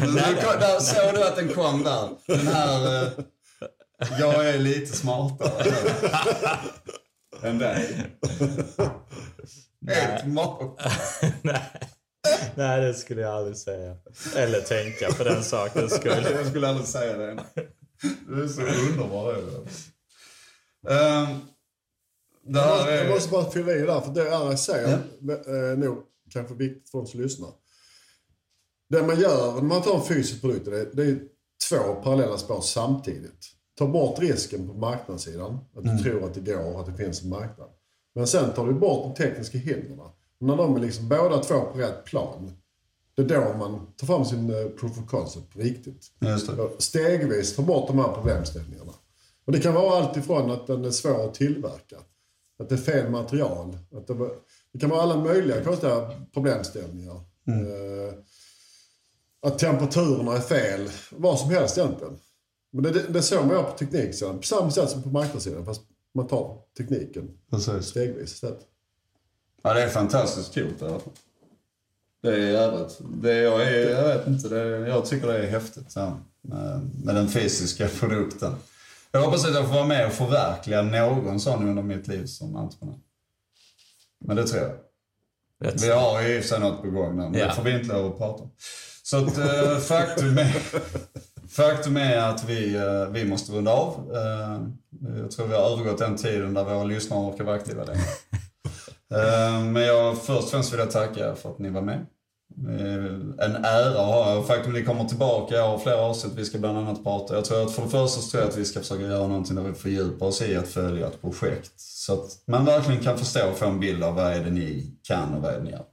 Där 0.60 0.80
såg 0.80 1.14
du 1.14 1.24
att 1.28 1.36
den 1.36 1.48
kom 1.54 1.84
där. 1.84 2.10
Den 2.28 2.48
här, 2.48 3.04
eh, 3.04 3.12
jag 4.20 4.50
är 4.50 4.60
lite 4.60 4.96
smartare 4.98 5.72
än 7.44 7.58
dig. 7.58 7.96
Helt 9.88 10.26
nej. 11.42 11.62
nej, 12.56 12.82
det 12.82 12.94
skulle 12.94 13.22
jag 13.22 13.34
aldrig 13.34 13.58
säga. 13.58 13.96
Eller 14.36 14.62
tänka 14.62 15.12
för 15.14 15.26
den 15.26 15.44
sakens 15.44 15.94
skull. 15.94 16.28
Jag 16.36 16.48
skulle 16.48 16.68
aldrig 16.70 16.88
säga 16.88 17.18
det. 17.18 17.44
Du 18.28 18.44
är 18.44 18.48
så 18.48 18.62
underbar. 18.62 19.34
är. 19.34 19.38
Ehm, 20.90 21.40
det 22.44 22.60
här 22.60 22.92
Jag 22.92 23.06
är... 23.06 23.10
måste 23.10 23.30
bara 23.30 23.52
fylla 23.52 23.72
i 23.72 23.82
där, 23.82 24.02
för 24.02 24.12
det 24.12 24.36
Arak 24.38 24.60
säger 24.60 25.00
är 25.48 25.76
nog 25.76 26.04
kanske 26.30 26.54
viktigt 26.54 26.90
för 26.90 26.98
de 26.98 27.08
som 27.08 27.22
lyssnar. 27.22 27.50
Det 28.90 29.04
man 29.04 29.20
gör 29.20 29.54
när 29.54 29.62
man 29.62 29.82
tar 29.82 29.96
en 29.96 30.06
fysisk 30.06 30.42
produkt, 30.42 30.66
det 30.66 30.80
är, 30.80 30.90
det 30.94 31.04
är 31.04 31.20
två 31.70 31.96
parallella 32.04 32.38
spår 32.38 32.62
samtidigt. 32.62 33.46
Ta 33.78 33.88
bort 33.88 34.20
risken 34.20 34.68
på 34.68 34.74
marknadssidan, 34.74 35.60
att 35.76 35.84
du 35.84 36.04
tror 36.04 36.24
att 36.24 36.34
det 36.34 36.54
går, 36.54 36.80
att 36.80 36.86
det 36.86 37.04
finns 37.04 37.24
en 37.24 37.30
marknad. 37.30 37.70
Men 38.16 38.28
sen 38.28 38.54
tar 38.54 38.68
du 38.68 38.74
bort 38.74 39.04
de 39.04 39.24
tekniska 39.24 39.58
hindren. 39.58 40.00
När 40.40 40.58
de 40.58 40.76
är 40.76 40.80
liksom 40.80 41.10
båda 41.10 41.44
två 41.44 41.62
på 41.62 41.80
rätt 41.80 42.06
plan, 42.06 42.52
det 43.16 43.22
är 43.22 43.42
då 43.42 43.58
man 43.58 43.88
tar 43.98 44.08
fram 44.08 44.26
sin 44.26 44.50
eh, 44.50 44.70
proof 44.70 44.98
of 44.98 45.10
concept 45.10 45.54
på 45.54 45.60
riktigt. 45.60 46.12
Stegvis 46.78 47.56
ta 47.56 47.62
bort 47.62 47.88
de 47.88 48.00
här 48.00 48.14
problemställningarna. 48.14 48.94
Och 49.46 49.52
det 49.52 49.60
kan 49.60 49.74
vara 49.74 49.98
allt 49.98 50.18
ifrån 50.18 50.52
att 50.52 50.68
den 50.68 50.86
är 50.86 50.92
svår 50.92 51.26
att 51.26 51.34
tillverka, 51.34 51.98
att 52.60 52.70
det 52.70 52.76
är 52.76 52.80
fel 52.80 53.10
material, 53.12 53.78
att 53.96 54.08
det, 54.08 54.30
det 54.74 54.80
kan 54.80 54.90
vara 54.90 55.02
alla 55.02 55.18
möjliga 55.18 55.64
konstiga 55.64 56.12
problemställningar. 56.34 57.16
Eh, 57.48 58.14
att 59.42 59.60
temperaturerna 59.60 60.36
är 60.36 60.42
fel. 60.42 60.90
Vad 61.12 61.40
som 61.40 61.50
helst 61.50 61.78
egentligen. 61.78 62.20
Men 62.72 62.84
det, 62.84 62.90
det, 62.92 63.08
det 63.10 63.20
är 63.20 63.24
så 63.24 63.44
man 63.44 63.66
på 63.66 63.72
tekniksidan. 63.72 64.38
På 64.38 64.44
samma 64.44 64.72
sätt 64.72 64.90
som 64.90 65.04
på 65.04 65.10
marknadssidan. 65.10 65.66
Fast 65.66 65.82
man 66.14 66.28
tar 66.28 66.58
tekniken 66.78 67.30
Precis. 67.50 67.86
stegvis 67.86 68.34
istället. 68.34 68.60
Ja, 69.62 69.74
det 69.74 69.84
är 69.84 69.90
fantastiskt 69.90 70.54
coolt 70.54 70.80
fall. 70.80 71.02
Det 72.22 72.30
är 72.30 72.38
jävligt. 72.38 73.00
Det, 73.22 73.34
jag, 73.34 73.62
är, 73.62 73.90
jag 73.90 74.18
vet 74.18 74.28
inte, 74.28 74.50
det, 74.50 74.88
jag 74.88 75.06
tycker 75.06 75.28
det 75.28 75.38
är 75.38 75.48
häftigt 75.48 75.96
här, 75.96 76.16
med, 76.42 76.90
med 77.04 77.16
den 77.16 77.30
fysiska 77.30 77.88
produkten. 77.88 78.56
Jag 79.12 79.22
hoppas 79.22 79.46
att 79.46 79.56
jag 79.56 79.68
får 79.68 79.74
vara 79.74 79.86
med 79.86 80.08
och 80.08 80.14
förverkliga 80.14 80.82
någon 80.82 81.40
sån 81.40 81.68
under 81.68 81.84
mitt 81.84 82.08
liv 82.08 82.26
som 82.26 82.56
entreprenör. 82.56 83.00
Men 84.26 84.36
det 84.36 84.44
tror 84.48 84.62
jag. 84.62 84.72
Rätt. 85.68 85.84
Vi 85.84 85.90
har 85.92 86.22
ju 86.22 86.38
i 86.38 86.44
sig 86.44 86.60
något 86.60 86.82
på 86.82 86.90
gång 86.90 87.16
men 87.16 87.34
Ja. 87.34 87.46
det 87.48 87.54
får 87.54 87.64
vi 87.64 87.80
inte 87.80 87.94
lov 87.94 88.12
att 88.12 88.18
prata 88.18 88.44
om. 88.44 88.52
Så 89.04 89.18
att, 89.18 89.38
eh, 89.38 89.78
faktum, 89.78 90.38
är, 90.38 90.56
faktum 91.50 91.98
är 91.98 92.18
att 92.18 92.44
vi, 92.44 92.76
eh, 92.76 93.06
vi 93.10 93.26
måste 93.26 93.52
runda 93.52 93.72
av. 93.72 94.12
Eh, 94.16 94.62
jag 95.22 95.32
tror 95.32 95.48
vi 95.48 95.56
har 95.56 95.72
övergått 95.74 95.98
den 95.98 96.18
tiden 96.18 96.54
där 96.54 96.64
våra 96.64 96.84
lyssnare 96.84 97.20
orkar 97.20 97.44
vara 97.44 97.56
aktiva 97.56 97.84
längre. 97.84 98.02
Eh, 99.14 99.64
men 99.64 99.84
jag, 99.84 100.18
först 100.18 100.44
och 100.44 100.50
främst 100.50 100.74
vill 100.74 100.80
jag 100.80 100.92
tacka 100.92 101.36
för 101.36 101.50
att 101.52 101.60
ni 101.60 101.70
var 101.70 101.82
med. 101.82 102.06
Eh, 102.58 103.46
en 103.46 103.56
ära 103.66 103.90
att 103.90 104.08
ha 104.08 104.38
er. 104.38 104.42
Faktum 104.44 104.74
ni 104.74 104.84
kommer 104.84 105.06
tillbaka, 105.06 105.56
jag 105.56 105.68
har 105.68 105.80
flera 105.80 106.02
avsnitt 106.02 106.34
vi 106.36 106.46
ska 106.46 106.58
bland 106.58 106.78
annat 106.78 107.04
prata. 107.04 107.36
Jag 107.36 107.46
tror 107.46 107.64
att 107.64 107.72
för 107.72 107.82
det 107.82 107.90
första 107.90 108.22
så 108.22 108.32
tror 108.32 108.44
jag 108.44 108.50
att 108.50 108.58
vi 108.58 108.66
ska 108.66 108.80
försöka 108.80 109.04
göra 109.04 109.28
någonting 109.28 109.56
där 109.56 109.64
vi 109.64 109.74
fördjupar 109.74 110.26
oss 110.26 110.42
i 110.42 110.56
att 110.56 110.68
följa 110.68 111.08
ett 111.08 111.22
projekt. 111.22 111.72
Så 111.78 112.14
att 112.14 112.44
man 112.48 112.66
verkligen 112.66 113.04
kan 113.04 113.18
förstå 113.18 113.50
och 113.50 113.58
få 113.58 113.66
en 113.66 113.80
bild 113.80 114.04
av 114.04 114.16
vad 114.16 114.34
är 114.34 114.44
det 114.44 114.52
ni 114.52 114.94
kan 115.04 115.34
och 115.34 115.42
vad 115.42 115.54
är 115.54 115.58
det 115.58 115.64
ni 115.64 115.72
gör. 115.72 115.86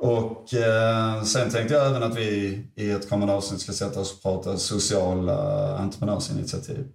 Och 0.00 0.54
eh, 0.54 1.22
sen 1.22 1.50
tänkte 1.50 1.74
jag 1.74 1.86
även 1.86 2.02
att 2.02 2.16
vi 2.16 2.60
i 2.76 2.90
ett 2.90 3.08
kommande 3.08 3.34
avsnitt 3.34 3.60
ska 3.60 3.72
sätta 3.72 4.00
oss 4.00 4.12
och 4.12 4.22
prata 4.22 4.56
sociala 4.56 5.68
entreprenörsinitiativ. 5.78 6.86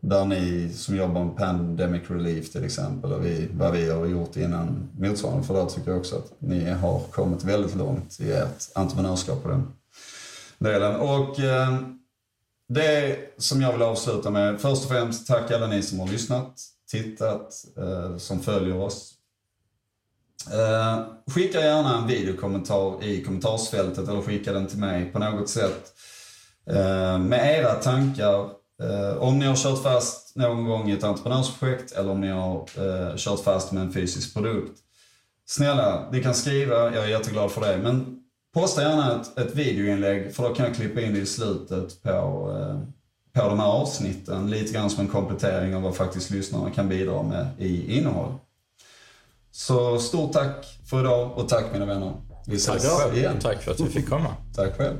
Där 0.00 0.24
ni 0.24 0.72
som 0.74 0.96
jobbar 0.96 1.24
med 1.24 1.36
Pandemic 1.36 2.02
Relief 2.10 2.52
till 2.52 2.64
exempel 2.64 3.12
och 3.12 3.24
vi, 3.24 3.48
vad 3.52 3.72
vi 3.72 3.90
har 3.90 4.06
gjort 4.06 4.36
innan 4.36 4.88
motsvarande. 4.98 5.46
För 5.46 5.54
där 5.54 5.66
tycker 5.66 5.90
jag 5.90 6.00
också 6.00 6.16
att 6.16 6.32
ni 6.38 6.70
har 6.70 7.00
kommit 7.00 7.44
väldigt 7.44 7.74
långt 7.74 8.20
i 8.20 8.32
ert 8.32 8.68
entreprenörskap 8.74 9.42
på 9.42 9.48
den 9.48 9.72
delen. 10.58 10.96
Och 10.96 11.40
eh, 11.40 11.78
det 12.68 13.18
som 13.38 13.62
jag 13.62 13.72
vill 13.72 13.82
avsluta 13.82 14.30
med, 14.30 14.60
först 14.60 14.82
och 14.82 14.90
främst 14.90 15.26
tack 15.26 15.50
alla 15.50 15.66
ni 15.66 15.82
som 15.82 16.00
har 16.00 16.08
lyssnat, 16.08 16.60
tittat, 16.90 17.64
eh, 17.76 18.16
som 18.16 18.40
följer 18.40 18.76
oss. 18.76 19.14
Eh, 20.52 21.04
skicka 21.34 21.60
gärna 21.60 21.98
en 21.98 22.06
videokommentar 22.06 23.04
i 23.04 23.24
kommentarsfältet 23.24 24.08
eller 24.08 24.22
skicka 24.22 24.52
den 24.52 24.66
till 24.66 24.78
mig 24.78 25.12
på 25.12 25.18
något 25.18 25.48
sätt. 25.48 25.92
Eh, 26.66 27.18
med 27.18 27.58
era 27.58 27.74
tankar. 27.74 28.57
Eh, 28.82 29.16
om 29.16 29.38
ni 29.38 29.46
har 29.46 29.56
kört 29.56 29.82
fast 29.82 30.36
någon 30.36 30.64
gång 30.64 30.90
i 30.90 30.92
ett 30.92 31.04
entreprenörsprojekt 31.04 31.92
eller 31.92 32.10
om 32.10 32.20
ni 32.20 32.28
har 32.28 32.56
eh, 32.56 33.16
kört 33.16 33.40
fast 33.40 33.72
med 33.72 33.82
en 33.82 33.92
fysisk 33.92 34.34
produkt. 34.34 34.78
Snälla, 35.46 36.08
ni 36.12 36.22
kan 36.22 36.34
skriva, 36.34 36.94
jag 36.94 37.04
är 37.04 37.08
jätteglad 37.08 37.50
för 37.50 37.60
det. 37.60 37.78
Men 37.78 38.22
posta 38.54 38.82
gärna 38.82 39.20
ett, 39.20 39.38
ett 39.38 39.54
videoinlägg 39.54 40.34
för 40.34 40.48
då 40.48 40.54
kan 40.54 40.66
jag 40.66 40.74
klippa 40.74 41.00
in 41.00 41.14
det 41.14 41.20
i 41.20 41.26
slutet 41.26 42.02
på, 42.02 42.10
eh, 42.10 42.80
på 43.42 43.48
de 43.48 43.58
här 43.58 43.66
avsnitten. 43.66 44.50
Lite 44.50 44.72
grann 44.72 44.90
som 44.90 45.00
en 45.00 45.10
komplettering 45.10 45.76
av 45.76 45.82
vad 45.82 45.96
faktiskt 45.96 46.30
lyssnarna 46.30 46.70
kan 46.70 46.88
bidra 46.88 47.22
med 47.22 47.46
i 47.58 47.98
innehåll. 47.98 48.34
Så 49.50 49.98
stort 49.98 50.32
tack 50.32 50.66
för 50.90 51.00
idag 51.00 51.38
och 51.38 51.48
tack 51.48 51.64
mina 51.72 51.86
vänner. 51.86 52.12
Vi 52.46 52.56
ses 52.56 52.98
Tack 52.98 53.16
igen. 53.16 53.36
Tack 53.40 53.62
för 53.62 53.72
att 53.72 53.80
vi 53.80 53.86
fick 53.86 54.08
komma. 54.08 54.34
Tack 54.54 54.76
själv. 54.76 54.96